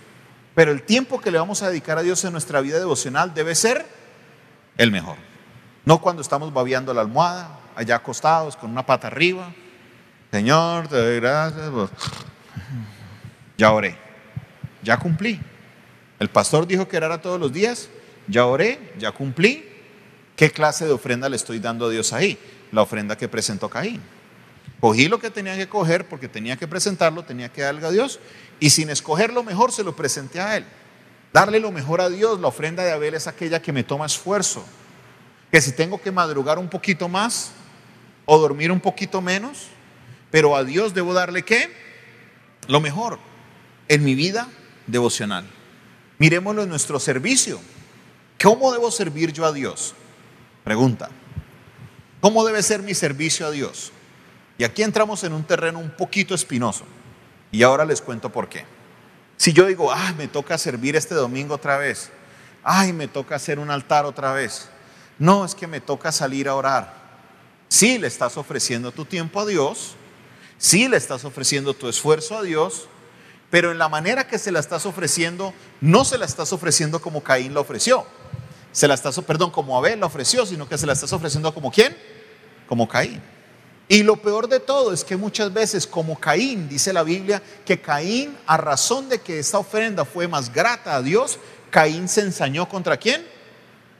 pero 0.53 0.71
el 0.71 0.83
tiempo 0.83 1.19
que 1.19 1.31
le 1.31 1.37
vamos 1.37 1.61
a 1.61 1.69
dedicar 1.69 1.97
a 1.97 2.03
Dios 2.03 2.23
en 2.23 2.31
nuestra 2.31 2.61
vida 2.61 2.79
devocional 2.79 3.33
debe 3.33 3.55
ser 3.55 3.85
el 4.77 4.91
mejor. 4.91 5.17
No 5.85 6.01
cuando 6.01 6.21
estamos 6.21 6.53
babeando 6.53 6.93
la 6.93 7.01
almohada, 7.01 7.59
allá 7.75 7.95
acostados 7.97 8.55
con 8.55 8.71
una 8.71 8.85
pata 8.85 9.07
arriba. 9.07 9.53
Señor, 10.31 10.87
te 10.87 10.95
doy 10.95 11.19
gracias. 11.19 11.71
Ya 13.57 13.71
oré 13.71 14.05
ya 14.85 14.97
cumplí. 14.97 15.41
El 16.19 16.29
pastor 16.29 16.65
dijo 16.65 16.87
que 16.87 16.95
era 16.95 17.21
todos 17.21 17.39
los 17.39 17.51
días, 17.51 17.89
ya 18.27 18.45
oré, 18.45 18.93
ya 18.97 19.11
cumplí. 19.11 19.65
¿Qué 20.37 20.51
clase 20.51 20.85
de 20.85 20.93
ofrenda 20.93 21.27
le 21.27 21.35
estoy 21.35 21.59
dando 21.59 21.87
a 21.87 21.89
Dios 21.89 22.13
ahí? 22.13 22.37
La 22.71 22.83
ofrenda 22.83 23.17
que 23.17 23.27
presentó 23.27 23.69
Caín. 23.69 24.01
Cogí 24.79 25.07
lo 25.07 25.19
que 25.19 25.31
tenía 25.31 25.55
que 25.55 25.67
coger 25.67 26.07
porque 26.07 26.27
tenía 26.27 26.57
que 26.57 26.67
presentarlo, 26.67 27.23
tenía 27.23 27.51
que 27.51 27.61
darle 27.61 27.85
a 27.85 27.91
Dios 27.91 28.19
y 28.59 28.69
sin 28.69 28.89
escoger 28.89 29.33
lo 29.33 29.43
mejor 29.43 29.71
se 29.71 29.83
lo 29.83 29.95
presenté 29.95 30.39
a 30.39 30.57
Él. 30.57 30.65
Darle 31.33 31.59
lo 31.59 31.71
mejor 31.71 32.01
a 32.01 32.09
Dios, 32.09 32.39
la 32.39 32.47
ofrenda 32.47 32.83
de 32.83 32.91
Abel 32.91 33.13
es 33.13 33.27
aquella 33.27 33.61
que 33.61 33.73
me 33.73 33.83
toma 33.83 34.05
esfuerzo. 34.05 34.63
Que 35.51 35.61
si 35.61 35.71
tengo 35.71 36.01
que 36.01 36.11
madrugar 36.11 36.59
un 36.59 36.69
poquito 36.69 37.09
más 37.09 37.51
o 38.25 38.37
dormir 38.37 38.71
un 38.71 38.79
poquito 38.79 39.21
menos, 39.21 39.67
pero 40.31 40.55
a 40.55 40.63
Dios 40.63 40.93
debo 40.93 41.13
darle 41.13 41.43
qué? 41.43 41.71
Lo 42.67 42.79
mejor. 42.79 43.19
En 43.87 44.03
mi 44.03 44.15
vida 44.15 44.49
devocional. 44.87 45.45
Miremoslo 46.17 46.63
en 46.63 46.69
nuestro 46.69 46.99
servicio. 46.99 47.59
¿Cómo 48.41 48.71
debo 48.71 48.91
servir 48.91 49.31
yo 49.31 49.45
a 49.45 49.51
Dios? 49.51 49.93
Pregunta. 50.63 51.09
¿Cómo 52.21 52.45
debe 52.45 52.63
ser 52.63 52.81
mi 52.81 52.93
servicio 52.93 53.45
a 53.45 53.51
Dios? 53.51 53.91
Y 54.57 54.63
aquí 54.63 54.83
entramos 54.83 55.23
en 55.23 55.33
un 55.33 55.43
terreno 55.43 55.79
un 55.79 55.91
poquito 55.91 56.33
espinoso. 56.33 56.85
Y 57.51 57.63
ahora 57.63 57.85
les 57.85 58.01
cuento 58.01 58.31
por 58.31 58.49
qué. 58.49 58.65
Si 59.37 59.53
yo 59.53 59.65
digo, 59.65 59.91
ah, 59.91 60.13
me 60.17 60.27
toca 60.27 60.57
servir 60.57 60.95
este 60.95 61.15
domingo 61.15 61.55
otra 61.55 61.77
vez. 61.77 62.09
Ay, 62.63 62.93
me 62.93 63.07
toca 63.07 63.35
hacer 63.35 63.59
un 63.59 63.69
altar 63.69 64.05
otra 64.05 64.33
vez. 64.33 64.69
No, 65.19 65.45
es 65.45 65.55
que 65.55 65.67
me 65.67 65.81
toca 65.81 66.11
salir 66.11 66.47
a 66.47 66.55
orar. 66.55 66.93
Si 67.67 67.97
le 67.97 68.07
estás 68.07 68.37
ofreciendo 68.37 68.91
tu 68.91 69.05
tiempo 69.05 69.41
a 69.41 69.45
Dios, 69.45 69.95
si 70.57 70.87
le 70.87 70.97
estás 70.97 71.25
ofreciendo 71.25 71.73
tu 71.73 71.89
esfuerzo 71.89 72.37
a 72.37 72.43
Dios, 72.43 72.87
pero 73.49 73.71
en 73.71 73.77
la 73.77 73.89
manera 73.89 74.27
que 74.27 74.39
se 74.39 74.51
la 74.51 74.59
estás 74.59 74.85
ofreciendo, 74.85 75.53
no 75.81 76.05
se 76.05 76.17
la 76.17 76.25
estás 76.25 76.51
ofreciendo 76.53 77.01
como 77.01 77.23
Caín 77.23 77.53
la 77.53 77.59
ofreció. 77.59 78.05
Se 78.71 78.87
la 78.87 78.93
estás, 78.93 79.17
perdón, 79.21 79.51
como 79.51 79.77
Abel 79.77 79.99
la 79.99 80.07
ofreció, 80.07 80.45
sino 80.45 80.67
que 80.67 80.77
se 80.77 80.85
la 80.85 80.93
estás 80.93 81.13
ofreciendo 81.13 81.53
como 81.53 81.71
quién? 81.71 81.95
Como 82.67 82.87
Caín. 82.87 83.21
Y 83.87 84.01
lo 84.03 84.15
peor 84.15 84.47
de 84.47 84.59
todo 84.59 84.93
es 84.93 85.03
que 85.03 85.15
muchas 85.15 85.53
veces, 85.53 85.85
como 85.85 86.19
Caín, 86.19 86.67
dice 86.67 86.91
la 86.91 87.03
Biblia, 87.03 87.41
que 87.63 87.79
Caín, 87.79 88.35
a 88.47 88.57
razón 88.57 89.09
de 89.09 89.21
que 89.21 89.37
esta 89.37 89.59
ofrenda 89.59 90.05
fue 90.05 90.27
más 90.27 90.51
grata 90.51 90.95
a 90.95 91.01
Dios, 91.03 91.37
Caín 91.69 92.07
se 92.07 92.21
ensañó 92.21 92.67
contra 92.67 92.97
quién? 92.97 93.25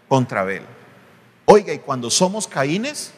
Contra 0.08 0.42
Abel. 0.42 0.64
Oiga, 1.46 1.72
y 1.72 1.80
cuando 1.80 2.10
somos 2.10 2.48
Caínes, 2.48 3.12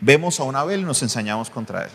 vemos 0.00 0.40
a 0.40 0.44
un 0.44 0.56
Abel 0.56 0.80
y 0.80 0.84
nos 0.84 1.02
ensañamos 1.02 1.50
contra 1.50 1.84
él. 1.84 1.90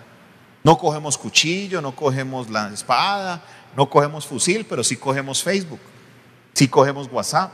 No 0.64 0.78
cogemos 0.78 1.18
cuchillo, 1.18 1.82
no 1.82 1.96
cogemos 1.96 2.50
la 2.50 2.72
espada, 2.72 3.42
no 3.76 3.90
cogemos 3.90 4.28
fusil, 4.28 4.66
pero 4.70 4.84
sí 4.84 4.98
cogemos 4.98 5.42
Facebook, 5.42 5.80
sí 6.54 6.68
cogemos 6.68 7.10
WhatsApp, 7.12 7.52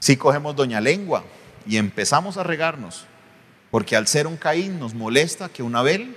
sí 0.00 0.16
cogemos 0.16 0.56
Doña 0.56 0.80
Lengua 0.80 1.22
y 1.66 1.76
empezamos 1.76 2.36
a 2.36 2.42
regarnos. 2.42 3.04
Porque 3.70 3.96
al 3.96 4.06
ser 4.06 4.26
un 4.26 4.36
Caín 4.36 4.78
nos 4.78 4.94
molesta 4.94 5.48
que 5.48 5.62
un 5.62 5.76
Abel 5.76 6.16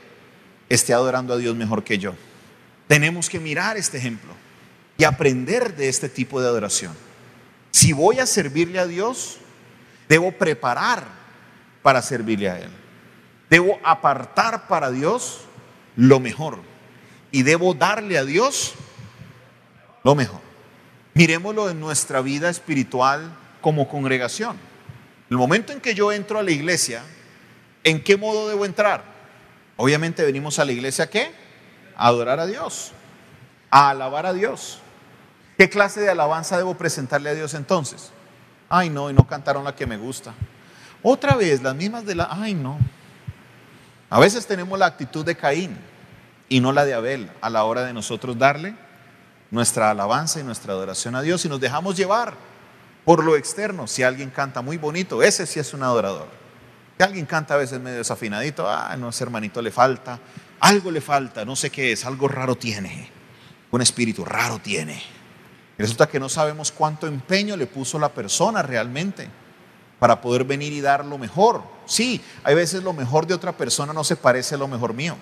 esté 0.70 0.94
adorando 0.94 1.34
a 1.34 1.38
Dios 1.38 1.56
mejor 1.56 1.84
que 1.84 1.98
yo. 1.98 2.16
Tenemos 2.88 3.30
que 3.30 3.39
mirar 3.39 3.78
este 3.78 3.98
ejemplo 3.98 4.34
y 4.98 5.04
aprender 5.04 5.76
de 5.76 5.89
este 5.89 6.10
tipo 6.10 6.42
de 6.42 6.48
adoración. 6.48 6.94
Si 7.72 7.94
voy 7.94 8.20
a 8.20 8.26
servirle 8.26 8.80
a 8.80 8.88
Dios, 8.88 9.38
debo 10.10 10.32
preparar 10.32 11.04
para 11.82 12.02
servirle 12.02 12.50
a 12.50 12.60
Él. 12.60 12.70
Debo 13.50 13.80
apartar 13.84 14.68
para 14.68 14.92
Dios 14.92 15.42
lo 15.96 16.20
mejor. 16.20 16.60
Y 17.32 17.44
debo 17.44 17.74
darle 17.74 18.18
a 18.18 18.26
Dios 18.26 18.74
lo 20.04 20.16
mejor. 20.16 20.42
Miremoslo 21.13 21.70
en 21.70 21.80
nuestra 21.80 22.22
vida 22.22 22.50
espiritual 22.50 23.36
como 23.62 23.88
congregación. 23.88 24.58
El 25.30 25.38
momento 25.38 25.74
en 25.74 25.82
que 25.82 25.96
yo 25.96 26.12
entro 26.12 26.39
a 26.39 26.44
la 26.44 26.52
iglesia, 26.52 27.04
¿en 27.84 28.04
qué 28.04 28.17
modo 28.17 28.48
debo 28.48 28.65
entrar? 28.65 29.04
Obviamente 29.76 30.24
venimos 30.24 30.60
a 30.60 30.65
la 30.65 30.72
iglesia 30.72 31.10
qué? 31.10 31.32
A 31.96 32.08
adorar 32.08 32.39
a 32.39 32.46
Dios, 32.46 32.91
a 33.69 33.89
alabar 33.89 34.26
a 34.26 34.34
Dios. 34.34 34.80
¿Qué 35.58 35.69
clase 35.69 36.02
de 36.02 36.10
alabanza 36.10 36.58
debo 36.58 36.76
presentarle 36.76 37.30
a 37.30 37.34
Dios 37.34 37.54
entonces? 37.54 38.12
Ay, 38.69 38.89
no, 38.89 39.10
y 39.10 39.13
no 39.13 39.28
cantaron 39.28 39.63
la 39.63 39.76
que 39.76 39.86
me 39.86 39.98
gusta. 39.98 40.34
Otra 41.02 41.36
vez, 41.36 41.62
las 41.62 41.76
mismas 41.76 42.06
de 42.06 42.15
la, 42.15 42.28
ay, 42.32 42.54
no. 42.54 42.80
A 44.10 44.19
veces 44.19 44.46
tenemos 44.46 44.78
la 44.80 44.86
actitud 44.86 45.26
de 45.26 45.36
Caín 45.36 45.78
y 46.50 46.60
no 46.60 46.72
la 46.72 46.86
de 46.86 46.93
Abel 46.93 47.30
a 47.41 47.50
la 47.50 47.63
hora 47.63 47.84
de 47.84 47.93
nosotros 47.93 48.38
darle 48.38 48.76
nuestra 49.52 49.91
alabanza 49.91 50.39
y 50.39 50.43
nuestra 50.43 50.74
adoración 50.74 51.15
a 51.15 51.22
Dios 51.22 51.46
y 51.46 51.50
nos 51.50 51.60
dejamos 51.60 51.96
llevar 51.96 52.34
por 53.06 53.24
lo 53.24 53.36
externo. 53.36 53.88
Si 53.88 54.02
alguien 54.02 54.30
canta 54.30 54.62
muy 54.62 54.78
bonito, 54.78 55.22
ese 55.22 55.46
sí 55.46 55.60
es 55.60 55.74
un 55.74 55.84
adorador. 55.84 56.42
Si 56.97 57.03
alguien 57.03 57.25
canta 57.25 57.56
a 57.56 57.58
veces 57.58 57.79
medio 57.79 57.97
desafinadito, 57.97 58.69
ah, 58.69 58.95
no, 58.97 59.10
ese 59.10 59.23
hermanito 59.23 59.62
le 59.62 59.71
falta, 59.71 60.19
algo 60.60 60.91
le 60.91 61.01
falta, 61.01 61.43
no 61.43 61.56
sé 61.56 61.69
qué 61.69 61.91
es, 61.91 62.06
algo 62.06 62.27
raro 62.27 62.56
tiene, 62.56 63.10
un 63.71 63.82
espíritu 63.82 64.23
raro 64.23 64.60
tiene. 64.60 65.01
resulta 65.77 66.08
que 66.08 66.19
no 66.19 66.29
sabemos 66.29 66.71
cuánto 66.71 67.08
empeño 67.08 67.58
le 67.58 67.65
puso 67.65 67.97
la 67.97 68.10
persona 68.10 68.62
realmente 68.62 69.27
para 69.97 70.21
poder 70.21 70.43
venir 70.43 70.71
y 70.71 70.82
dar 70.82 71.03
lo 71.03 71.17
mejor. 71.17 71.63
Sí, 71.86 72.21
hay 72.43 72.56
veces 72.56 72.84
lo 72.84 72.93
mejor 72.93 73.25
de 73.25 73.34
otra 73.34 73.53
persona 73.53 73.91
no 73.91 74.03
se 74.03 74.15
parece 74.15 74.56
a 74.56 74.58
lo 74.60 74.67
mejor 74.67 74.93
mío. 74.93 75.17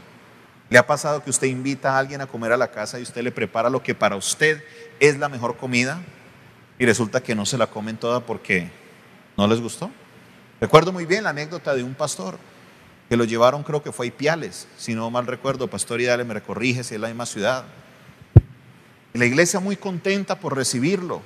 ¿Le 0.70 0.78
ha 0.78 0.86
pasado 0.86 1.24
que 1.24 1.30
usted 1.30 1.48
invita 1.48 1.96
a 1.96 2.00
alguien 2.00 2.22
a 2.22 2.28
comer 2.28 2.52
a 2.52 2.58
la 2.58 2.72
casa 2.72 3.00
y 3.00 3.04
usted 3.04 3.24
le 3.24 3.32
prepara 3.32 3.70
lo 3.70 3.84
que 3.84 3.96
para 3.96 4.16
usted 4.16 4.64
es 5.00 5.18
la 5.18 5.30
mejor 5.30 5.58
comida 5.58 6.02
y 6.80 6.86
resulta 6.86 7.22
que 7.22 7.36
no 7.36 7.46
se 7.46 7.58
la 7.58 7.68
comen 7.68 7.98
toda 7.98 8.22
porque 8.22 8.70
no 9.38 9.48
les 9.48 9.60
gustó? 9.60 9.92
Recuerdo 10.62 10.94
muy 10.94 11.06
bien 11.06 11.26
la 11.26 11.32
anécdota 11.32 11.76
de 11.76 11.84
un 11.84 11.94
pastor 11.94 12.38
que 13.10 13.18
lo 13.18 13.26
llevaron, 13.26 13.64
creo 13.64 13.84
que 13.84 13.92
fue 13.92 14.06
a 14.06 14.08
Ipiales, 14.08 14.68
si 14.78 14.96
no 14.96 15.10
mal 15.10 15.28
recuerdo, 15.28 15.68
Pastor 15.68 16.00
Idale 16.00 16.24
me 16.24 16.34
recorrige 16.34 16.86
si 16.86 16.96
es 16.96 17.02
la 17.02 17.08
misma 17.08 17.26
ciudad. 17.26 17.66
Y 19.14 19.18
la 19.18 19.26
iglesia 19.26 19.60
muy 19.60 19.76
contenta 19.76 20.40
por 20.40 20.56
recibirlo, 20.56 21.22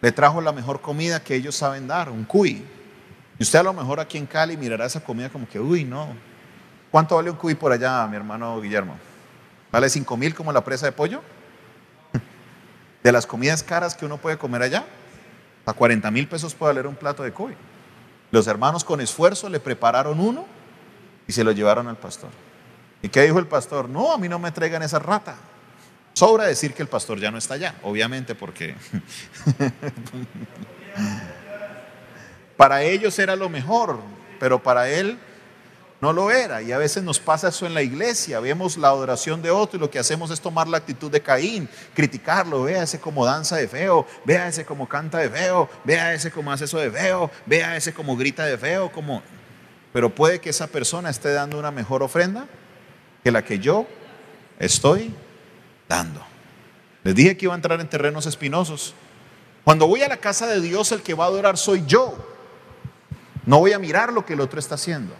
le 0.00 0.12
trajo 0.12 0.40
la 0.40 0.52
mejor 0.52 0.80
comida 0.80 1.24
que 1.24 1.34
ellos 1.34 1.56
saben 1.56 1.88
dar, 1.88 2.08
un 2.08 2.24
cuy. 2.24 2.62
Y 3.36 3.42
usted 3.42 3.58
a 3.58 3.64
lo 3.64 3.72
mejor 3.72 3.98
aquí 3.98 4.16
en 4.16 4.26
Cali 4.26 4.56
mirará 4.56 4.86
esa 4.86 5.02
comida 5.02 5.28
como 5.28 5.48
que, 5.48 5.58
uy, 5.58 5.84
no, 5.84 6.14
¿Cuánto 6.90 7.16
vale 7.16 7.30
un 7.30 7.36
cuy 7.36 7.54
por 7.54 7.70
allá, 7.70 8.06
mi 8.06 8.16
hermano 8.16 8.60
Guillermo? 8.60 8.96
¿Vale 9.70 9.90
5 9.90 10.16
mil 10.16 10.34
como 10.34 10.52
la 10.52 10.64
presa 10.64 10.86
de 10.86 10.92
pollo? 10.92 11.22
De 13.02 13.12
las 13.12 13.26
comidas 13.26 13.62
caras 13.62 13.94
que 13.94 14.06
uno 14.06 14.16
puede 14.16 14.38
comer 14.38 14.62
allá, 14.62 14.86
a 15.66 15.72
40 15.74 16.10
mil 16.10 16.26
pesos 16.26 16.54
puede 16.54 16.72
valer 16.72 16.86
un 16.86 16.96
plato 16.96 17.22
de 17.22 17.32
cuy. 17.32 17.54
Los 18.30 18.46
hermanos 18.46 18.84
con 18.84 19.00
esfuerzo 19.00 19.48
le 19.48 19.60
prepararon 19.60 20.20
uno 20.20 20.46
y 21.26 21.32
se 21.32 21.44
lo 21.44 21.52
llevaron 21.52 21.88
al 21.88 21.96
pastor. 21.96 22.30
¿Y 23.02 23.08
qué 23.08 23.22
dijo 23.22 23.38
el 23.38 23.46
pastor? 23.46 23.88
No, 23.88 24.12
a 24.12 24.18
mí 24.18 24.28
no 24.28 24.38
me 24.38 24.50
traigan 24.50 24.82
esa 24.82 24.98
rata. 24.98 25.36
Sobra 26.12 26.44
decir 26.46 26.74
que 26.74 26.82
el 26.82 26.88
pastor 26.88 27.20
ya 27.20 27.30
no 27.30 27.38
está 27.38 27.54
allá, 27.54 27.76
obviamente, 27.82 28.34
porque 28.34 28.74
para 32.56 32.82
ellos 32.82 33.16
era 33.18 33.36
lo 33.36 33.48
mejor, 33.48 34.00
pero 34.40 34.60
para 34.60 34.88
él 34.90 35.18
no 36.00 36.12
lo 36.12 36.30
era. 36.30 36.62
Y 36.62 36.72
a 36.72 36.78
veces 36.78 37.02
nos 37.02 37.18
pasa 37.18 37.48
eso 37.48 37.66
en 37.66 37.74
la 37.74 37.82
iglesia. 37.82 38.40
Vemos 38.40 38.76
la 38.76 38.88
adoración 38.88 39.42
de 39.42 39.50
otro 39.50 39.76
y 39.76 39.80
lo 39.80 39.90
que 39.90 39.98
hacemos 39.98 40.30
es 40.30 40.40
tomar 40.40 40.68
la 40.68 40.78
actitud 40.78 41.10
de 41.10 41.20
Caín, 41.20 41.68
criticarlo. 41.94 42.62
Vea 42.62 42.84
ese 42.84 43.00
como 43.00 43.24
danza 43.24 43.56
de 43.56 43.66
feo, 43.66 44.06
vea 44.24 44.48
ese 44.48 44.64
como 44.64 44.88
canta 44.88 45.18
de 45.18 45.28
feo, 45.28 45.68
vea 45.84 46.14
ese 46.14 46.30
como 46.30 46.52
hace 46.52 46.66
eso 46.66 46.78
de 46.78 46.90
feo, 46.90 47.30
vea 47.46 47.76
ese 47.76 47.92
como 47.92 48.16
grita 48.16 48.44
de 48.46 48.56
feo, 48.56 48.92
como... 48.92 49.22
Pero 49.92 50.14
puede 50.14 50.40
que 50.40 50.50
esa 50.50 50.66
persona 50.66 51.10
esté 51.10 51.32
dando 51.32 51.58
una 51.58 51.70
mejor 51.70 52.02
ofrenda 52.02 52.46
que 53.24 53.32
la 53.32 53.44
que 53.44 53.58
yo 53.58 53.86
estoy 54.58 55.12
dando. 55.88 56.24
Les 57.02 57.14
dije 57.14 57.36
que 57.36 57.46
iba 57.46 57.54
a 57.54 57.56
entrar 57.56 57.80
en 57.80 57.88
terrenos 57.88 58.26
espinosos. 58.26 58.94
Cuando 59.64 59.88
voy 59.88 60.02
a 60.02 60.08
la 60.08 60.18
casa 60.18 60.46
de 60.46 60.60
Dios, 60.60 60.92
el 60.92 61.02
que 61.02 61.14
va 61.14 61.24
a 61.24 61.28
adorar 61.28 61.56
soy 61.56 61.84
yo. 61.86 62.16
No 63.46 63.58
voy 63.58 63.72
a 63.72 63.78
mirar 63.78 64.12
lo 64.12 64.26
que 64.26 64.34
el 64.34 64.40
otro 64.40 64.60
está 64.60 64.74
haciendo. 64.74 65.14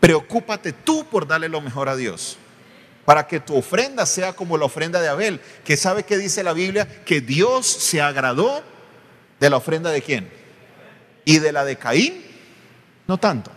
Preocúpate 0.00 0.72
tú 0.72 1.04
por 1.04 1.26
darle 1.26 1.48
lo 1.48 1.60
mejor 1.60 1.88
a 1.88 1.96
Dios. 1.96 2.38
Para 3.04 3.26
que 3.26 3.38
tu 3.38 3.56
ofrenda 3.56 4.06
sea 4.06 4.32
como 4.32 4.56
la 4.56 4.64
ofrenda 4.64 5.00
de 5.00 5.08
Abel, 5.08 5.40
que 5.64 5.76
sabe 5.76 6.04
que 6.04 6.16
dice 6.16 6.42
la 6.42 6.54
Biblia 6.54 6.86
que 7.04 7.20
Dios 7.20 7.66
se 7.66 8.00
agradó 8.00 8.62
de 9.38 9.50
la 9.50 9.58
ofrenda 9.58 9.90
de 9.90 10.02
quién? 10.02 10.30
Y 11.24 11.38
de 11.38 11.52
la 11.52 11.64
de 11.64 11.76
Caín, 11.76 12.24
no 13.06 13.18
tanto. 13.18 13.50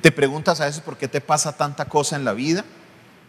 Te 0.00 0.10
preguntas 0.10 0.60
a 0.60 0.66
veces 0.66 0.80
por 0.80 0.96
qué 0.96 1.06
te 1.06 1.20
pasa 1.20 1.56
tanta 1.56 1.84
cosa 1.84 2.16
en 2.16 2.24
la 2.24 2.32
vida. 2.32 2.64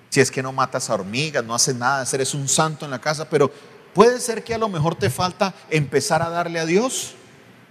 Si 0.09 0.21
es 0.21 0.31
que 0.31 0.43
no 0.43 0.51
matas 0.51 0.89
a 0.89 0.93
hormigas, 0.93 1.43
no 1.43 1.55
haces 1.55 1.75
nada, 1.75 2.05
eres 2.13 2.33
un 2.33 2.47
santo 2.47 2.85
en 2.85 2.91
la 2.91 3.01
casa, 3.01 3.29
pero 3.29 3.51
puede 3.93 4.19
ser 4.19 4.43
que 4.43 4.53
a 4.53 4.57
lo 4.57 4.69
mejor 4.69 4.95
te 4.95 5.09
falta 5.09 5.53
empezar 5.69 6.21
a 6.21 6.29
darle 6.29 6.59
a 6.59 6.65
Dios 6.65 7.15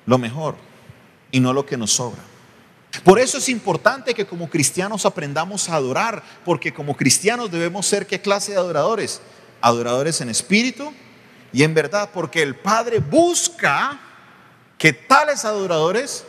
lo 0.07 0.19
mejor 0.19 0.57
y 1.31 1.41
no 1.41 1.53
lo 1.53 1.65
que 1.65 1.77
nos 1.77 1.93
sobra. 1.93 2.32
Por 3.05 3.19
eso 3.19 3.39
es 3.39 3.49
importante 3.49 4.15
que 4.15 4.27
como 4.27 4.51
cristianos 4.51 5.07
aprendamos 5.07 5.69
a 5.69 5.77
adorar, 5.77 6.23
porque 6.45 6.75
como 6.75 6.97
cristianos 6.97 7.51
debemos 7.51 7.87
ser 7.87 8.07
qué 8.07 8.21
clase 8.21 8.53
de 8.53 8.59
adoradores? 8.59 9.21
Adoradores 9.61 10.21
en 10.21 10.29
espíritu 10.29 10.93
y 11.53 11.63
en 11.63 11.75
verdad, 11.75 12.11
porque 12.13 12.43
el 12.43 12.55
Padre 12.55 12.99
busca 12.99 13.99
que 14.77 14.93
tales 14.93 15.45
adoradores 15.45 16.25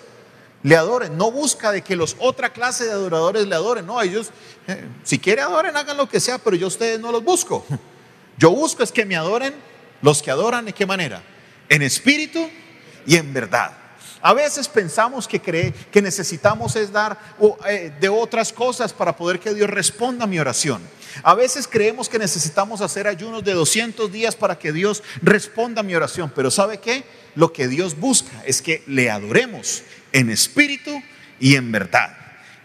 le 0.63 0.78
adoren, 0.78 1.17
no 1.17 1.32
busca 1.32 1.71
de 1.71 1.82
que 1.82 1.95
los 1.95 2.15
otra 2.19 2.54
clase 2.54 2.86
de 2.86 2.91
adoradores 2.91 3.45
le 3.45 3.56
adoren, 3.56 3.86
no, 3.86 4.02
ellos, 4.02 4.32
eh, 4.67 4.86
si 5.04 5.19
quieren 5.19 5.43
adoren, 5.43 5.76
hagan 5.76 5.97
lo 5.97 6.08
que 6.08 6.21
sea, 6.21 6.38
pero 6.38 6.56
yo 6.56 6.67
ustedes 6.67 6.99
no 6.99 7.12
los 7.12 7.23
busco. 7.23 7.65
Yo 8.36 8.49
busco 8.49 8.82
es 8.82 8.91
que 8.91 9.06
me 9.06 9.15
adoren 9.15 9.54
los 10.02 10.23
que 10.23 10.32
adoran, 10.32 10.65
¿de 10.65 10.73
qué 10.73 10.88
manera? 10.88 11.21
En 11.69 11.84
espíritu 11.84 12.49
y 13.06 13.15
en 13.15 13.32
verdad. 13.32 13.83
A 14.25 14.33
veces 14.33 14.69
pensamos 14.69 15.27
que, 15.27 15.41
cree, 15.41 15.73
que 15.91 16.01
necesitamos 16.01 16.77
es 16.77 16.93
dar 16.93 17.19
eh, 17.67 17.91
de 17.99 18.07
otras 18.07 18.53
cosas 18.53 18.93
para 18.93 19.17
poder 19.17 19.38
que 19.38 19.53
Dios 19.53 19.69
responda 19.69 20.23
a 20.23 20.27
mi 20.27 20.39
oración. 20.39 20.81
A 21.23 21.36
veces 21.36 21.67
creemos 21.67 22.07
que 22.07 22.17
necesitamos 22.17 22.79
hacer 22.79 23.05
ayunos 23.05 23.43
de 23.43 23.51
200 23.51 24.09
días 24.09 24.38
para 24.38 24.57
que 24.57 24.71
Dios 24.71 25.03
responda 25.21 25.81
a 25.81 25.83
mi 25.83 25.93
oración. 25.93 26.31
Pero 26.33 26.49
¿sabe 26.51 26.77
qué? 26.77 27.03
Lo 27.36 27.51
que 27.51 27.67
Dios 27.67 27.99
busca 27.99 28.31
es 28.45 28.62
que 28.62 28.81
le 28.88 29.12
adoremos 29.12 29.83
en 30.13 30.29
espíritu 30.29 31.03
y 31.41 31.57
en 31.57 31.73
verdad. 31.73 32.15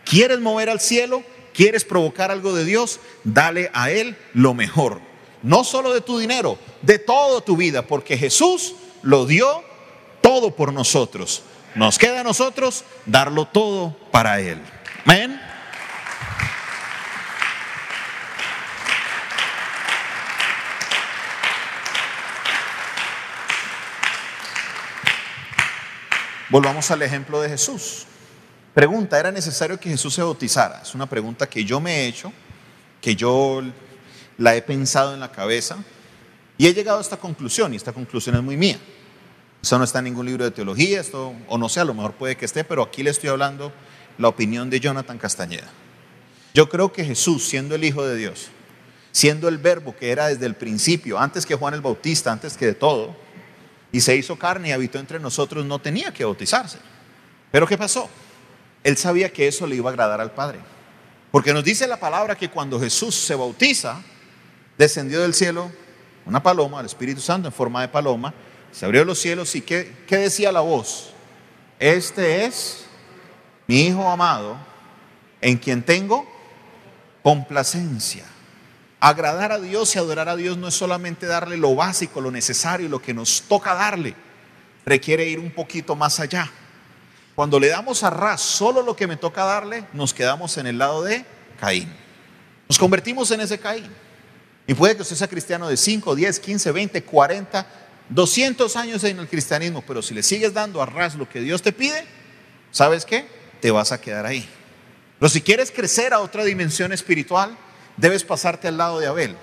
¿Quieres 0.05 0.38
mover 0.38 0.71
al 0.71 0.79
cielo? 0.79 1.25
¿Quieres 1.53 1.85
provocar 1.85 2.31
algo 2.31 2.55
de 2.55 2.64
Dios? 2.64 3.01
Dale 3.25 3.68
a 3.75 3.90
Él 3.90 4.16
lo 4.33 4.55
mejor. 4.55 5.01
No 5.42 5.64
solo 5.64 5.92
de 5.92 6.03
tu 6.03 6.21
dinero, 6.21 6.57
de 6.83 7.01
toda 7.01 7.40
tu 7.40 7.57
vida, 7.57 7.85
porque 7.85 8.16
Jesús 8.16 8.77
lo 9.03 9.27
dio 9.27 9.68
todo 10.21 10.55
por 10.55 10.73
nosotros. 10.73 11.43
Nos 11.75 11.99
queda 11.99 12.21
a 12.21 12.25
nosotros 12.25 12.85
darlo 13.07 13.47
todo 13.47 13.97
para 14.11 14.41
Él. 14.41 14.61
Amén. 15.05 15.41
Volvamos 26.51 26.91
al 26.91 27.03
ejemplo 27.03 27.41
de 27.43 27.51
Jesús. 27.51 28.07
Pregunta, 28.73 29.19
¿era 29.19 29.31
necesario 29.31 29.79
que 29.79 29.91
Jesús 29.91 30.15
se 30.15 30.23
bautizara? 30.23 30.81
Es 30.83 30.95
una 30.95 31.07
pregunta 31.07 31.47
que 31.47 31.65
yo 31.65 31.79
me 31.79 31.93
he 31.95 32.07
hecho, 32.07 32.33
que 33.03 33.15
yo 33.15 33.63
la 34.39 34.57
he 34.57 34.63
pensado 34.63 35.13
en 35.13 35.21
la 35.21 35.31
cabeza 35.31 35.77
y 36.57 36.67
he 36.67 36.75
llegado 36.75 36.99
a 36.99 37.03
esta 37.03 37.17
conclusión, 37.17 37.73
y 37.73 37.77
esta 37.77 37.93
conclusión 37.93 38.37
es 38.37 38.43
muy 38.43 38.57
mía. 38.57 38.79
Eso 39.62 39.79
no 39.79 39.85
está 39.85 39.99
en 39.99 40.07
ningún 40.07 40.27
libro 40.27 40.44
de 40.44 40.51
teología, 40.51 41.01
esto, 41.01 41.35
o 41.49 41.59
no 41.59 41.68
sé, 41.68 41.81
a 41.81 41.85
lo 41.85 41.94
mejor 41.94 42.12
puede 42.12 42.37
que 42.37 42.44
esté, 42.44 42.64
pero 42.64 42.83
aquí 42.83 43.03
le 43.03 43.11
estoy 43.11 43.31
hablando 43.31 43.73
la 44.16 44.29
opinión 44.29 44.71
de 44.71 44.81
Jonathan 44.81 45.18
Castañeda. 45.18 45.68
Yo 46.55 46.68
creo 46.68 46.92
que 46.92 47.05
Jesús, 47.05 47.47
siendo 47.49 47.75
el 47.75 47.85
Hijo 47.85 48.07
de 48.07 48.16
Dios, 48.16 48.49
siendo 49.11 49.49
el 49.49 49.59
verbo 49.59 49.97
que 49.97 50.11
era 50.11 50.29
desde 50.29 50.47
el 50.47 50.55
principio, 50.55 51.18
antes 51.18 51.44
que 51.44 51.55
Juan 51.55 51.75
el 51.75 51.81
Bautista, 51.81 52.31
antes 52.31 52.57
que 52.57 52.66
de 52.66 52.75
todo, 52.75 53.16
y 53.90 54.01
se 54.01 54.16
hizo 54.16 54.37
carne 54.37 54.68
y 54.68 54.73
habitó 54.73 54.99
entre 54.99 55.18
nosotros, 55.18 55.64
no 55.64 55.79
tenía 55.79 56.12
que 56.12 56.25
bautizarse. 56.25 56.79
Pero 57.51 57.66
¿qué 57.66 57.79
pasó? 57.79 58.09
Él 58.85 58.97
sabía 58.97 59.33
que 59.33 59.49
eso 59.49 59.66
le 59.66 59.77
iba 59.77 59.88
a 59.88 59.92
agradar 59.92 60.21
al 60.21 60.33
Padre. 60.33 60.61
Porque 61.31 61.53
nos 61.53 61.64
dice 61.64 61.87
la 61.87 61.99
palabra 61.99 62.37
que 62.37 62.51
cuando 62.51 62.79
Jesús 62.81 63.14
se 63.14 63.35
bautiza, 63.35 64.01
descendió 64.77 65.21
del 65.21 65.35
cielo 65.35 65.71
una 66.27 66.42
paloma, 66.42 66.81
el 66.81 66.87
Espíritu 66.87 67.21
Santo 67.21 67.49
en 67.49 67.55
forma 67.55 67.81
de 67.81 67.88
paloma, 67.88 68.33
se 68.73 68.85
abrió 68.85 69.05
los 69.05 69.19
cielos 69.19 69.55
y 69.55 69.61
¿qué, 69.63 69.95
decía 70.09 70.53
la 70.53 70.61
voz? 70.61 71.11
Este 71.79 72.45
es 72.45 72.85
mi 73.67 73.83
Hijo 73.83 74.09
amado, 74.09 74.57
en 75.41 75.59
quien 75.59 75.83
tengo 75.83 76.27
complacencia. 77.23 78.25
Agradar 79.01 79.53
a 79.53 79.59
Dios 79.59 79.95
y 79.95 79.99
adorar 79.99 80.29
a 80.29 80.37
Dios 80.37 80.57
no 80.57 80.69
es 80.69 80.75
solamente 80.75 81.27
darle 81.27 81.57
lo 81.57 81.75
básico, 81.75 82.21
lo 82.21 82.31
necesario, 82.31 82.89
lo 82.89 83.01
que 83.01 83.15
nos 83.15 83.43
toca 83.43 83.75
darle. 83.75 84.15
Requiere 84.85 85.29
ir 85.29 85.39
un 85.39 85.51
poquito 85.51 85.95
más 85.95 86.19
allá. 86.19 86.51
Cuando 87.35 87.61
le 87.61 87.69
damos 87.69 88.03
a 88.03 88.11
Ras 88.11 88.41
solo 88.41 88.83
lo 88.83 88.97
que 88.97 89.07
me 89.07 89.17
toca 89.17 89.45
darle, 89.45 89.85
nos 89.93 90.13
quedamos 90.13 90.57
en 90.59 90.67
el 90.67 90.79
lado 90.79 91.05
de 91.05 91.25
Caín. 91.61 91.89
Nos 92.69 92.79
convertimos 92.79 93.31
en 93.31 93.41
ese 93.41 93.59
Caín. 93.59 93.89
Y 94.67 94.75
puede 94.75 94.97
que 94.97 95.03
usted 95.03 95.17
sea 95.17 95.29
cristiano 95.29 95.69
de 95.69 95.77
5, 95.77 96.15
10, 96.15 96.41
15, 96.41 96.73
20, 96.73 97.03
40, 97.05 97.67
200 98.11 98.77
años 98.77 99.05
en 99.05 99.18
el 99.18 99.29
cristianismo, 99.29 99.83
pero 99.87 100.03
si 100.03 100.14
le 100.14 100.23
sigues 100.23 100.55
dando 100.55 100.83
a 100.83 100.87
ras 100.87 101.14
lo 101.14 101.29
que 101.29 101.40
Dios 101.40 101.62
te 101.62 101.73
pide, 101.73 102.05
¿sabes 102.71 103.05
qué? 103.05 103.27
Te 103.61 103.71
vas 103.71 103.92
a 103.92 104.01
quedar 104.01 104.27
ahí. 104.27 104.49
Pero 105.18 105.29
si 105.29 105.40
quieres 105.40 105.71
crecer 105.71 106.14
a 106.14 106.21
otra 106.21 106.44
dimensión 106.44 106.92
espiritual, 106.92 107.57
debes 107.97 108.25
pasarte 108.25 108.68
al 108.68 108.79
lado 108.79 109.01
de 109.01 109.07
Abel, 109.07 109.37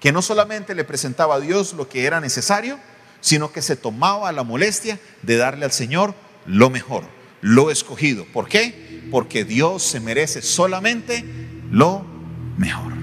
que 0.00 0.12
no 0.12 0.22
solamente 0.22 0.74
le 0.74 0.84
presentaba 0.84 1.36
a 1.36 1.40
Dios 1.40 1.74
lo 1.74 1.88
que 1.88 2.04
era 2.04 2.20
necesario, 2.20 2.78
sino 3.20 3.52
que 3.52 3.62
se 3.62 3.76
tomaba 3.76 4.32
la 4.32 4.42
molestia 4.42 4.98
de 5.22 5.36
darle 5.36 5.64
al 5.64 5.72
Señor 5.72 6.14
lo 6.46 6.70
mejor, 6.70 7.04
lo 7.40 7.70
escogido. 7.70 8.24
¿Por 8.32 8.48
qué? 8.48 9.02
Porque 9.10 9.44
Dios 9.44 9.82
se 9.82 10.00
merece 10.00 10.42
solamente 10.42 11.24
lo 11.70 12.04
mejor. 12.56 13.01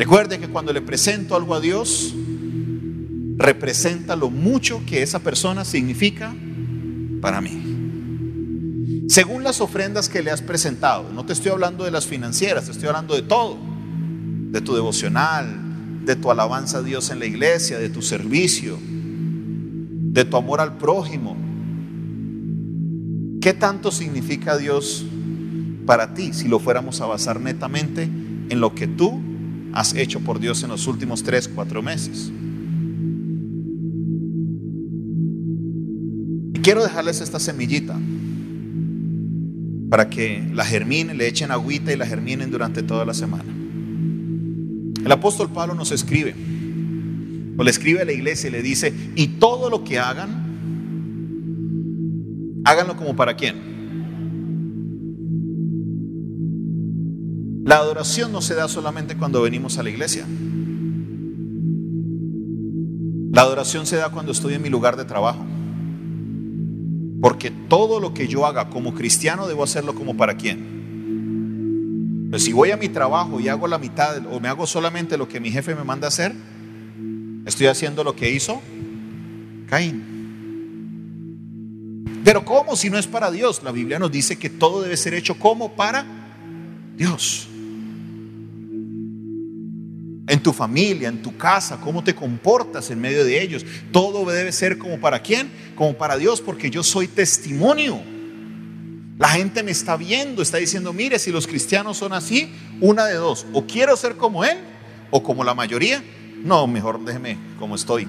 Recuerde 0.00 0.38
que 0.38 0.48
cuando 0.48 0.72
le 0.72 0.80
presento 0.80 1.36
algo 1.36 1.54
a 1.54 1.60
Dios, 1.60 2.14
representa 3.36 4.16
lo 4.16 4.30
mucho 4.30 4.80
que 4.86 5.02
esa 5.02 5.18
persona 5.18 5.62
significa 5.62 6.34
para 7.20 7.42
mí. 7.42 9.04
Según 9.10 9.44
las 9.44 9.60
ofrendas 9.60 10.08
que 10.08 10.22
le 10.22 10.30
has 10.30 10.40
presentado, 10.40 11.12
no 11.12 11.26
te 11.26 11.34
estoy 11.34 11.52
hablando 11.52 11.84
de 11.84 11.90
las 11.90 12.06
financieras, 12.06 12.64
te 12.64 12.70
estoy 12.70 12.88
hablando 12.88 13.14
de 13.14 13.20
todo, 13.20 13.58
de 14.50 14.62
tu 14.62 14.74
devocional, 14.74 16.06
de 16.06 16.16
tu 16.16 16.30
alabanza 16.30 16.78
a 16.78 16.82
Dios 16.82 17.10
en 17.10 17.18
la 17.18 17.26
iglesia, 17.26 17.78
de 17.78 17.90
tu 17.90 18.00
servicio, 18.00 18.78
de 18.80 20.24
tu 20.24 20.34
amor 20.38 20.62
al 20.62 20.78
prójimo. 20.78 21.36
¿Qué 23.42 23.52
tanto 23.52 23.92
significa 23.92 24.56
Dios 24.56 25.04
para 25.84 26.14
ti 26.14 26.32
si 26.32 26.48
lo 26.48 26.58
fuéramos 26.58 27.02
a 27.02 27.06
basar 27.06 27.38
netamente 27.38 28.04
en 28.04 28.60
lo 28.60 28.74
que 28.74 28.86
tú 28.86 29.28
has 29.72 29.94
hecho 29.94 30.20
por 30.20 30.40
Dios 30.40 30.62
en 30.62 30.70
los 30.70 30.86
últimos 30.86 31.22
tres, 31.22 31.48
cuatro 31.48 31.82
meses. 31.82 32.30
Y 36.54 36.58
quiero 36.60 36.82
dejarles 36.82 37.20
esta 37.20 37.38
semillita 37.38 37.98
para 39.88 40.08
que 40.08 40.48
la 40.52 40.64
germinen, 40.64 41.18
le 41.18 41.26
echen 41.26 41.50
agüita 41.50 41.92
y 41.92 41.96
la 41.96 42.06
germinen 42.06 42.50
durante 42.50 42.82
toda 42.82 43.04
la 43.04 43.14
semana. 43.14 43.52
El 45.04 45.10
apóstol 45.10 45.50
Pablo 45.50 45.74
nos 45.74 45.92
escribe, 45.92 46.34
o 47.56 47.62
le 47.62 47.70
escribe 47.70 48.02
a 48.02 48.04
la 48.04 48.12
iglesia 48.12 48.48
y 48.48 48.52
le 48.52 48.62
dice, 48.62 48.92
y 49.16 49.28
todo 49.28 49.70
lo 49.70 49.82
que 49.84 49.98
hagan, 49.98 50.48
háganlo 52.64 52.96
como 52.96 53.16
para 53.16 53.36
quién 53.36 53.69
La 57.70 57.76
adoración 57.76 58.32
no 58.32 58.42
se 58.42 58.56
da 58.56 58.66
solamente 58.66 59.16
cuando 59.16 59.42
venimos 59.42 59.78
a 59.78 59.84
la 59.84 59.90
iglesia. 59.90 60.26
La 63.30 63.42
adoración 63.42 63.86
se 63.86 63.94
da 63.94 64.10
cuando 64.10 64.32
estoy 64.32 64.54
en 64.54 64.62
mi 64.62 64.68
lugar 64.68 64.96
de 64.96 65.04
trabajo. 65.04 65.46
Porque 67.22 67.52
todo 67.52 68.00
lo 68.00 68.12
que 68.12 68.26
yo 68.26 68.44
haga 68.44 68.70
como 68.70 68.92
cristiano 68.92 69.46
debo 69.46 69.62
hacerlo 69.62 69.94
como 69.94 70.16
para 70.16 70.36
quién. 70.36 72.26
Pero 72.28 72.40
si 72.40 72.52
voy 72.52 72.72
a 72.72 72.76
mi 72.76 72.88
trabajo 72.88 73.38
y 73.38 73.46
hago 73.46 73.68
la 73.68 73.78
mitad 73.78 74.16
o 74.32 74.40
me 74.40 74.48
hago 74.48 74.66
solamente 74.66 75.16
lo 75.16 75.28
que 75.28 75.38
mi 75.38 75.52
jefe 75.52 75.76
me 75.76 75.84
manda 75.84 76.08
hacer, 76.08 76.34
estoy 77.46 77.68
haciendo 77.68 78.02
lo 78.02 78.16
que 78.16 78.32
hizo 78.32 78.60
Caín. 79.68 80.02
Pero 82.24 82.44
¿cómo 82.44 82.74
si 82.74 82.90
no 82.90 82.98
es 82.98 83.06
para 83.06 83.30
Dios? 83.30 83.62
La 83.62 83.70
Biblia 83.70 84.00
nos 84.00 84.10
dice 84.10 84.40
que 84.40 84.50
todo 84.50 84.82
debe 84.82 84.96
ser 84.96 85.14
hecho 85.14 85.38
como 85.38 85.76
para 85.76 86.04
Dios. 86.96 87.46
En 90.30 90.40
tu 90.40 90.52
familia, 90.52 91.08
en 91.08 91.22
tu 91.22 91.36
casa, 91.36 91.80
cómo 91.80 92.04
te 92.04 92.14
comportas 92.14 92.88
en 92.92 93.00
medio 93.00 93.24
de 93.24 93.42
ellos. 93.42 93.66
Todo 93.90 94.24
debe 94.30 94.52
ser 94.52 94.78
como 94.78 95.00
para 95.00 95.22
quién? 95.22 95.50
Como 95.74 95.94
para 95.94 96.16
Dios, 96.16 96.40
porque 96.40 96.70
yo 96.70 96.84
soy 96.84 97.08
testimonio. 97.08 98.00
La 99.18 99.28
gente 99.30 99.64
me 99.64 99.72
está 99.72 99.96
viendo, 99.96 100.40
está 100.40 100.58
diciendo, 100.58 100.92
mire, 100.92 101.18
si 101.18 101.32
los 101.32 101.48
cristianos 101.48 101.96
son 101.96 102.12
así, 102.12 102.52
una 102.80 103.06
de 103.06 103.14
dos, 103.14 103.44
o 103.52 103.66
quiero 103.66 103.96
ser 103.96 104.16
como 104.16 104.44
él, 104.44 104.56
o 105.10 105.20
como 105.20 105.42
la 105.42 105.52
mayoría, 105.52 106.00
no, 106.44 106.68
mejor 106.68 107.04
déjeme 107.04 107.36
como 107.58 107.74
estoy. 107.74 108.06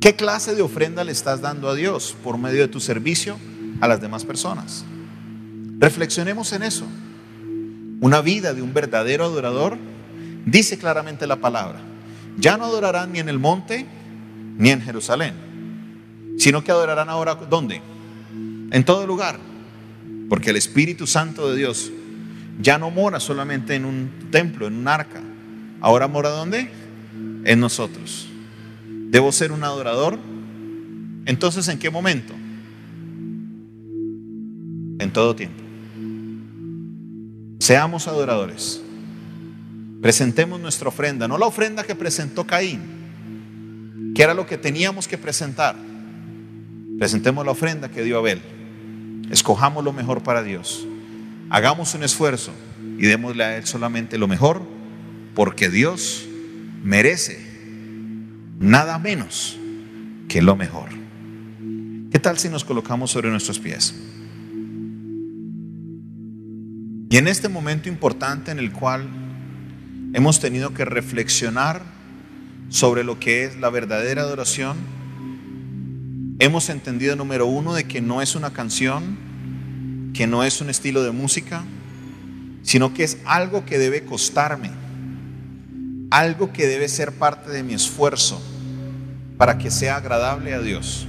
¿Qué 0.00 0.16
clase 0.16 0.56
de 0.56 0.62
ofrenda 0.62 1.04
le 1.04 1.12
estás 1.12 1.40
dando 1.40 1.68
a 1.68 1.76
Dios 1.76 2.16
por 2.24 2.36
medio 2.36 2.62
de 2.62 2.68
tu 2.68 2.80
servicio 2.80 3.38
a 3.80 3.86
las 3.86 4.00
demás 4.00 4.24
personas? 4.24 4.84
Reflexionemos 5.78 6.52
en 6.52 6.64
eso. 6.64 6.84
Una 8.00 8.20
vida 8.22 8.54
de 8.54 8.60
un 8.60 8.74
verdadero 8.74 9.24
adorador, 9.24 9.78
dice 10.46 10.78
claramente 10.78 11.26
la 11.26 11.36
palabra, 11.36 11.80
ya 12.38 12.56
no 12.56 12.64
adorarán 12.64 13.12
ni 13.12 13.18
en 13.18 13.28
el 13.28 13.38
monte 13.38 13.84
ni 14.56 14.70
en 14.70 14.80
Jerusalén, 14.80 15.34
sino 16.38 16.64
que 16.64 16.70
adorarán 16.70 17.10
ahora, 17.10 17.34
¿dónde? 17.34 17.82
en 18.70 18.84
todo 18.84 19.06
lugar, 19.06 19.38
porque 20.28 20.50
el 20.50 20.56
Espíritu 20.56 21.06
Santo 21.06 21.50
de 21.50 21.56
Dios 21.56 21.90
ya 22.60 22.78
no 22.78 22.90
mora 22.90 23.20
solamente 23.20 23.74
en 23.74 23.84
un 23.84 24.10
templo, 24.30 24.66
en 24.66 24.74
un 24.74 24.88
arca, 24.88 25.20
ahora 25.80 26.08
mora 26.08 26.30
¿dónde? 26.30 26.70
En 27.44 27.60
nosotros. 27.60 28.28
¿Debo 28.86 29.30
ser 29.30 29.52
un 29.52 29.62
adorador? 29.62 30.18
Entonces, 31.26 31.68
¿en 31.68 31.78
qué 31.78 31.90
momento? 31.90 32.34
En 34.98 35.10
todo 35.12 35.36
tiempo. 35.36 35.62
Seamos 37.60 38.08
adoradores. 38.08 38.82
Presentemos 40.00 40.60
nuestra 40.60 40.88
ofrenda, 40.88 41.26
no 41.26 41.38
la 41.38 41.46
ofrenda 41.46 41.82
que 41.82 41.94
presentó 41.94 42.46
Caín, 42.46 44.12
que 44.14 44.22
era 44.22 44.34
lo 44.34 44.46
que 44.46 44.58
teníamos 44.58 45.08
que 45.08 45.18
presentar. 45.18 45.76
Presentemos 46.98 47.44
la 47.44 47.52
ofrenda 47.52 47.90
que 47.90 48.02
dio 48.02 48.18
Abel. 48.18 48.40
Escojamos 49.30 49.84
lo 49.84 49.92
mejor 49.92 50.22
para 50.22 50.42
Dios. 50.42 50.86
Hagamos 51.50 51.94
un 51.94 52.02
esfuerzo 52.02 52.52
y 52.98 53.06
démosle 53.06 53.44
a 53.44 53.56
Él 53.56 53.66
solamente 53.66 54.18
lo 54.18 54.28
mejor, 54.28 54.62
porque 55.34 55.68
Dios 55.68 56.26
merece 56.82 57.44
nada 58.58 58.98
menos 58.98 59.58
que 60.28 60.42
lo 60.42 60.56
mejor. 60.56 60.88
¿Qué 62.10 62.18
tal 62.18 62.38
si 62.38 62.48
nos 62.48 62.64
colocamos 62.64 63.10
sobre 63.10 63.30
nuestros 63.30 63.58
pies? 63.58 63.94
Y 67.08 67.16
en 67.18 67.28
este 67.28 67.48
momento 67.48 67.88
importante 67.88 68.50
en 68.50 68.58
el 68.58 68.72
cual 68.72 69.08
hemos 70.16 70.40
tenido 70.40 70.72
que 70.72 70.86
reflexionar 70.86 71.82
sobre 72.70 73.04
lo 73.04 73.20
que 73.20 73.44
es 73.44 73.56
la 73.60 73.70
verdadera 73.70 74.22
adoración, 74.22 74.76
Hemos 76.38 76.68
entendido, 76.68 77.16
número 77.16 77.46
uno, 77.46 77.72
de 77.72 77.84
que 77.84 78.02
no 78.02 78.20
es 78.20 78.34
una 78.34 78.52
canción, 78.52 80.10
que 80.12 80.26
no 80.26 80.44
es 80.44 80.60
un 80.60 80.68
estilo 80.68 81.02
de 81.02 81.10
música, 81.10 81.64
sino 82.62 82.92
que 82.92 83.04
es 83.04 83.16
algo 83.24 83.64
que 83.64 83.78
debe 83.78 84.04
costarme, 84.04 84.70
algo 86.10 86.52
que 86.52 86.66
debe 86.66 86.90
ser 86.90 87.12
parte 87.12 87.50
de 87.50 87.62
mi 87.62 87.72
esfuerzo 87.72 88.42
para 89.38 89.56
que 89.56 89.70
sea 89.70 89.96
agradable 89.96 90.52
a 90.52 90.60
Dios. 90.60 91.06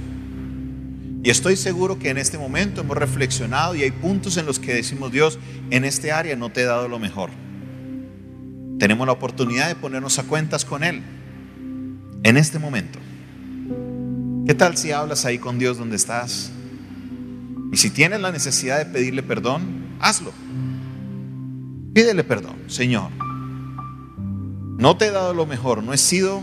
Y 1.22 1.28
estoy 1.28 1.56
seguro 1.56 1.98
que 1.98 2.08
en 2.08 2.16
este 2.16 2.38
momento 2.38 2.80
hemos 2.80 2.96
reflexionado 2.96 3.74
y 3.74 3.82
hay 3.82 3.90
puntos 3.90 4.38
en 4.38 4.46
los 4.46 4.58
que 4.58 4.72
decimos, 4.72 5.12
Dios, 5.12 5.38
en 5.68 5.84
este 5.84 6.10
área 6.10 6.36
no 6.36 6.48
te 6.48 6.62
he 6.62 6.64
dado 6.64 6.88
lo 6.88 6.98
mejor. 6.98 7.28
Tenemos 8.78 9.06
la 9.06 9.12
oportunidad 9.12 9.68
de 9.68 9.74
ponernos 9.74 10.18
a 10.18 10.24
cuentas 10.24 10.64
con 10.64 10.84
Él 10.84 11.02
en 12.22 12.36
este 12.36 12.58
momento. 12.58 12.98
¿Qué 14.46 14.54
tal 14.54 14.76
si 14.76 14.92
hablas 14.92 15.24
ahí 15.24 15.38
con 15.38 15.58
Dios 15.58 15.78
donde 15.78 15.96
estás? 15.96 16.52
Y 17.72 17.76
si 17.76 17.90
tienes 17.90 18.20
la 18.20 18.32
necesidad 18.32 18.78
de 18.78 18.86
pedirle 18.86 19.22
perdón, 19.22 19.96
hazlo. 20.00 20.32
Pídele 21.92 22.24
perdón, 22.24 22.56
Señor. 22.68 23.10
No 24.78 24.96
te 24.96 25.06
he 25.06 25.10
dado 25.10 25.34
lo 25.34 25.44
mejor, 25.44 25.82
no 25.82 25.92
he 25.92 25.98
sido 25.98 26.42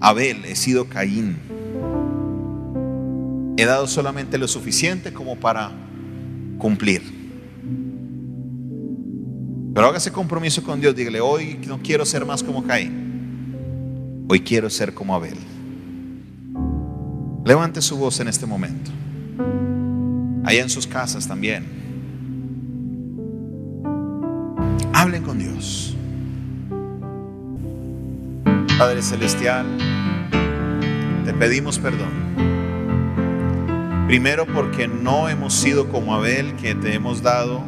Abel, 0.00 0.44
he 0.46 0.56
sido 0.56 0.88
Caín. 0.88 1.36
He 3.58 3.64
dado 3.64 3.86
solamente 3.86 4.38
lo 4.38 4.48
suficiente 4.48 5.12
como 5.12 5.36
para 5.36 5.72
cumplir. 6.58 7.17
Pero 9.78 9.90
haga 9.90 9.98
ese 9.98 10.10
compromiso 10.10 10.64
con 10.64 10.80
Dios, 10.80 10.96
dígale, 10.96 11.20
hoy 11.20 11.56
no 11.68 11.78
quiero 11.78 12.04
ser 12.04 12.26
más 12.26 12.42
como 12.42 12.64
Caín, 12.64 14.26
hoy 14.28 14.40
quiero 14.40 14.68
ser 14.68 14.92
como 14.92 15.14
Abel. 15.14 15.38
Levante 17.44 17.80
su 17.80 17.96
voz 17.96 18.18
en 18.18 18.26
este 18.26 18.44
momento. 18.44 18.90
Allá 20.44 20.62
en 20.62 20.68
sus 20.68 20.84
casas 20.84 21.28
también. 21.28 21.64
Hablen 24.92 25.22
con 25.22 25.38
Dios. 25.38 25.94
Padre 28.80 29.00
Celestial, 29.00 29.64
te 31.24 31.32
pedimos 31.34 31.78
perdón. 31.78 32.10
Primero 34.08 34.44
porque 34.44 34.88
no 34.88 35.28
hemos 35.28 35.54
sido 35.54 35.88
como 35.88 36.16
Abel, 36.16 36.56
que 36.56 36.74
te 36.74 36.94
hemos 36.94 37.22
dado 37.22 37.62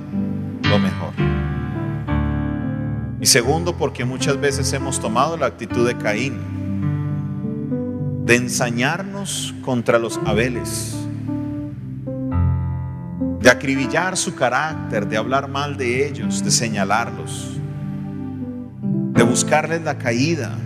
lo 0.65 0.79
mejor. 0.81 1.30
Y 3.21 3.27
segundo 3.27 3.77
porque 3.77 4.07
muchas 4.07 4.41
veces 4.41 4.73
hemos 4.73 4.99
tomado 4.99 5.37
la 5.37 5.47
actitud 5.47 5.87
de 5.87 5.97
Caín 5.99 6.39
de 8.25 8.37
ensañarnos 8.37 9.55
contra 9.63 9.99
los 9.99 10.19
Abeles, 10.25 10.97
de 13.41 13.51
acribillar 13.51 14.17
su 14.17 14.35
carácter, 14.35 15.07
de 15.07 15.19
hablar 15.19 15.49
mal 15.49 15.77
de 15.77 16.07
ellos, 16.07 16.43
de 16.43 16.51
señalarlos, 16.51 17.59
de 18.81 19.23
buscarles 19.23 19.83
la 19.83 19.99
caída. 19.99 20.57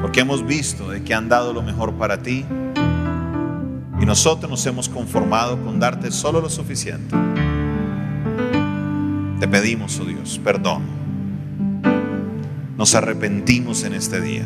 Porque 0.00 0.20
hemos 0.20 0.44
visto 0.44 0.90
de 0.90 1.04
que 1.04 1.14
han 1.14 1.28
dado 1.28 1.52
lo 1.52 1.62
mejor 1.62 1.92
para 1.94 2.22
ti 2.22 2.44
y 4.00 4.04
nosotros 4.04 4.50
nos 4.50 4.66
hemos 4.66 4.88
conformado 4.88 5.62
con 5.62 5.78
darte 5.78 6.10
solo 6.10 6.40
lo 6.40 6.50
suficiente. 6.50 7.31
Te 9.42 9.48
pedimos, 9.48 9.98
oh 9.98 10.04
Dios, 10.04 10.40
perdón 10.42 11.02
nos 12.76 12.94
arrepentimos 12.94 13.84
en 13.84 13.92
este 13.94 14.20
día. 14.20 14.44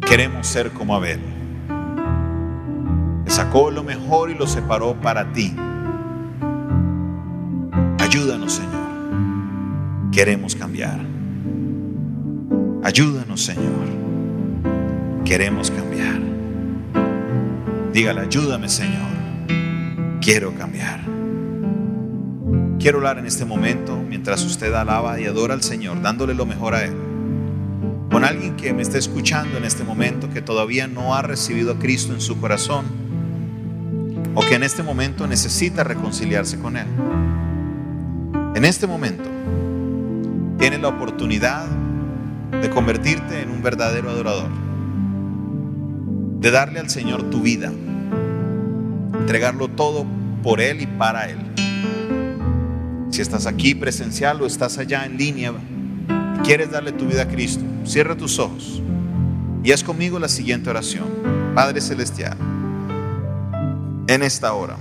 Queremos 0.00 0.46
ser 0.46 0.70
como 0.70 0.94
Abel, 0.94 1.20
que 3.24 3.30
sacó 3.30 3.70
lo 3.70 3.82
mejor 3.82 4.30
y 4.30 4.34
lo 4.34 4.46
separó 4.46 4.94
para 5.00 5.32
ti. 5.32 5.54
Ayúdanos, 7.98 8.52
Señor. 8.52 10.10
Queremos 10.12 10.54
cambiar. 10.54 11.00
Ayúdanos, 12.84 13.44
Señor. 13.44 13.88
Queremos 15.24 15.70
cambiar. 15.70 16.20
Dígale, 17.92 18.20
ayúdame, 18.20 18.68
Señor. 18.68 19.10
Quiero 20.20 20.52
cambiar. 20.54 21.13
Quiero 22.84 22.98
hablar 22.98 23.16
en 23.16 23.24
este 23.24 23.46
momento, 23.46 23.96
mientras 23.96 24.44
usted 24.44 24.70
alaba 24.74 25.18
y 25.18 25.24
adora 25.24 25.54
al 25.54 25.62
Señor, 25.62 26.02
dándole 26.02 26.34
lo 26.34 26.44
mejor 26.44 26.74
a 26.74 26.84
Él, 26.84 26.92
con 28.10 28.26
alguien 28.26 28.56
que 28.56 28.74
me 28.74 28.82
está 28.82 28.98
escuchando 28.98 29.56
en 29.56 29.64
este 29.64 29.84
momento, 29.84 30.28
que 30.28 30.42
todavía 30.42 30.86
no 30.86 31.14
ha 31.14 31.22
recibido 31.22 31.72
a 31.72 31.78
Cristo 31.78 32.12
en 32.12 32.20
su 32.20 32.38
corazón, 32.38 32.84
o 34.34 34.42
que 34.42 34.56
en 34.56 34.64
este 34.64 34.82
momento 34.82 35.26
necesita 35.26 35.82
reconciliarse 35.82 36.58
con 36.58 36.76
Él. 36.76 36.86
En 38.54 38.66
este 38.66 38.86
momento, 38.86 39.30
tienes 40.58 40.82
la 40.82 40.88
oportunidad 40.88 41.64
de 42.60 42.68
convertirte 42.68 43.40
en 43.40 43.50
un 43.50 43.62
verdadero 43.62 44.10
adorador, 44.10 44.50
de 46.38 46.50
darle 46.50 46.80
al 46.80 46.90
Señor 46.90 47.30
tu 47.30 47.40
vida, 47.40 47.72
entregarlo 49.18 49.68
todo 49.68 50.04
por 50.42 50.60
Él 50.60 50.82
y 50.82 50.86
para 50.86 51.30
Él. 51.30 51.38
Si 53.14 53.22
estás 53.22 53.46
aquí 53.46 53.76
presencial 53.76 54.42
o 54.42 54.46
estás 54.46 54.76
allá 54.76 55.06
en 55.06 55.16
línea 55.16 55.52
y 55.52 56.38
quieres 56.40 56.72
darle 56.72 56.90
tu 56.90 57.06
vida 57.06 57.22
a 57.22 57.28
Cristo, 57.28 57.64
cierra 57.84 58.16
tus 58.16 58.40
ojos. 58.40 58.82
Y 59.62 59.70
es 59.70 59.84
conmigo 59.84 60.18
la 60.18 60.26
siguiente 60.26 60.68
oración. 60.68 61.04
Padre 61.54 61.80
Celestial, 61.80 62.36
en 64.08 64.20
esta 64.24 64.52
hora, 64.52 64.78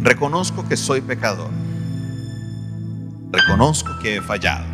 reconozco 0.00 0.68
que 0.68 0.76
soy 0.76 1.00
pecador. 1.02 1.50
Reconozco 3.30 3.92
que 4.02 4.16
he 4.16 4.20
fallado. 4.20 4.66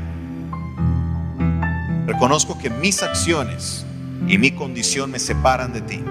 Reconozco 2.07 2.57
que 2.59 2.71
mis 2.71 3.03
acciones 3.03 3.85
y 4.27 4.39
mi 4.39 4.53
condición 4.53 5.11
me 5.11 5.19
separan 5.19 5.75
de 5.75 5.83
ti. 5.83 6.03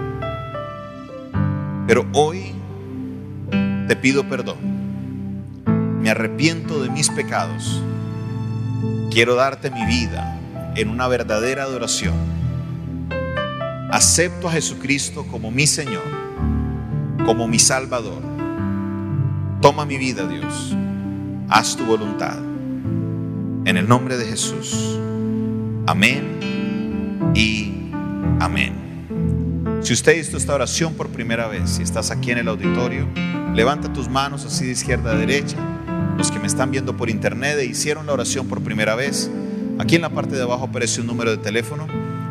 Pero 1.87 2.05
hoy 2.13 2.51
te 3.87 3.95
pido 3.95 4.29
perdón. 4.29 4.76
Me 6.07 6.11
arrepiento 6.11 6.81
de 6.81 6.89
mis 6.89 7.09
pecados. 7.09 7.83
Quiero 9.11 9.35
darte 9.35 9.69
mi 9.69 9.85
vida 9.85 10.39
en 10.77 10.87
una 10.87 11.05
verdadera 11.09 11.63
adoración. 11.63 12.13
Acepto 13.91 14.47
a 14.47 14.53
Jesucristo 14.53 15.27
como 15.29 15.51
mi 15.51 15.67
Señor, 15.67 16.05
como 17.25 17.49
mi 17.49 17.59
Salvador. 17.59 18.21
Toma 19.61 19.85
mi 19.85 19.97
vida, 19.97 20.25
Dios. 20.25 20.73
Haz 21.49 21.75
tu 21.75 21.83
voluntad. 21.83 22.37
En 22.37 23.75
el 23.75 23.85
nombre 23.85 24.15
de 24.15 24.27
Jesús. 24.27 24.97
Amén 25.87 27.33
y 27.35 27.91
amén. 28.39 29.81
Si 29.81 29.91
usted 29.91 30.15
hizo 30.15 30.37
esta 30.37 30.55
oración 30.55 30.93
por 30.93 31.09
primera 31.09 31.47
vez, 31.47 31.69
si 31.69 31.83
estás 31.83 32.11
aquí 32.11 32.31
en 32.31 32.37
el 32.37 32.47
auditorio, 32.47 33.09
levanta 33.53 33.91
tus 33.91 34.07
manos 34.07 34.45
así 34.45 34.67
de 34.67 34.71
izquierda 34.71 35.11
a 35.11 35.15
derecha. 35.15 35.57
Los 36.17 36.31
que 36.31 36.39
me 36.39 36.47
están 36.47 36.71
viendo 36.71 36.97
por 36.97 37.09
internet 37.09 37.59
e 37.59 37.65
hicieron 37.65 38.07
la 38.07 38.13
oración 38.13 38.47
por 38.47 38.61
primera 38.61 38.95
vez, 38.95 39.29
aquí 39.77 39.95
en 39.95 40.01
la 40.01 40.09
parte 40.09 40.35
de 40.35 40.41
abajo 40.41 40.65
aparece 40.65 41.01
un 41.01 41.07
número 41.07 41.29
de 41.29 41.37
teléfono. 41.37 41.85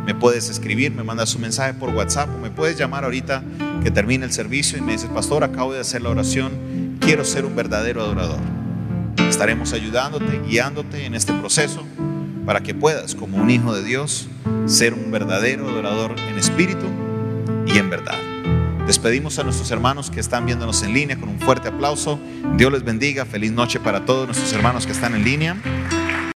Me 0.04 0.14
puedes 0.14 0.48
escribir, 0.50 0.92
me 0.92 1.04
mandas 1.04 1.34
un 1.36 1.42
mensaje 1.42 1.72
por 1.74 1.90
WhatsApp 1.90 2.28
o 2.34 2.38
me 2.38 2.50
puedes 2.50 2.76
llamar 2.76 3.04
ahorita 3.04 3.44
que 3.84 3.92
termine 3.92 4.24
el 4.24 4.32
servicio 4.32 4.76
y 4.76 4.80
me 4.80 4.92
dices, 4.92 5.08
pastor, 5.10 5.44
acabo 5.44 5.72
de 5.72 5.80
hacer 5.80 6.02
la 6.02 6.10
oración, 6.10 6.96
quiero 7.00 7.24
ser 7.24 7.44
un 7.44 7.54
verdadero 7.54 8.02
adorador. 8.02 8.40
Estaremos 9.28 9.72
ayudándote, 9.72 10.40
guiándote 10.48 11.06
en 11.06 11.14
este 11.14 11.32
proceso 11.32 11.84
para 12.44 12.62
que 12.62 12.74
puedas, 12.74 13.14
como 13.14 13.36
un 13.38 13.50
hijo 13.50 13.72
de 13.72 13.84
Dios, 13.84 14.28
ser 14.66 14.94
un 14.94 15.10
verdadero 15.12 15.68
adorador 15.68 16.16
en 16.28 16.38
espíritu 16.38 16.86
y 17.66 17.78
en 17.78 17.90
verdad. 17.90 18.25
Despedimos 18.86 19.36
a 19.40 19.42
nuestros 19.42 19.72
hermanos 19.72 20.10
que 20.10 20.20
están 20.20 20.46
viéndonos 20.46 20.84
en 20.84 20.94
línea 20.94 21.18
con 21.18 21.28
un 21.28 21.40
fuerte 21.40 21.66
aplauso. 21.66 22.20
Dios 22.56 22.72
les 22.72 22.84
bendiga. 22.84 23.24
Feliz 23.24 23.50
noche 23.50 23.80
para 23.80 24.04
todos 24.04 24.26
nuestros 24.26 24.52
hermanos 24.52 24.86
que 24.86 24.92
están 24.92 25.16
en 25.16 25.24
línea. 25.24 25.56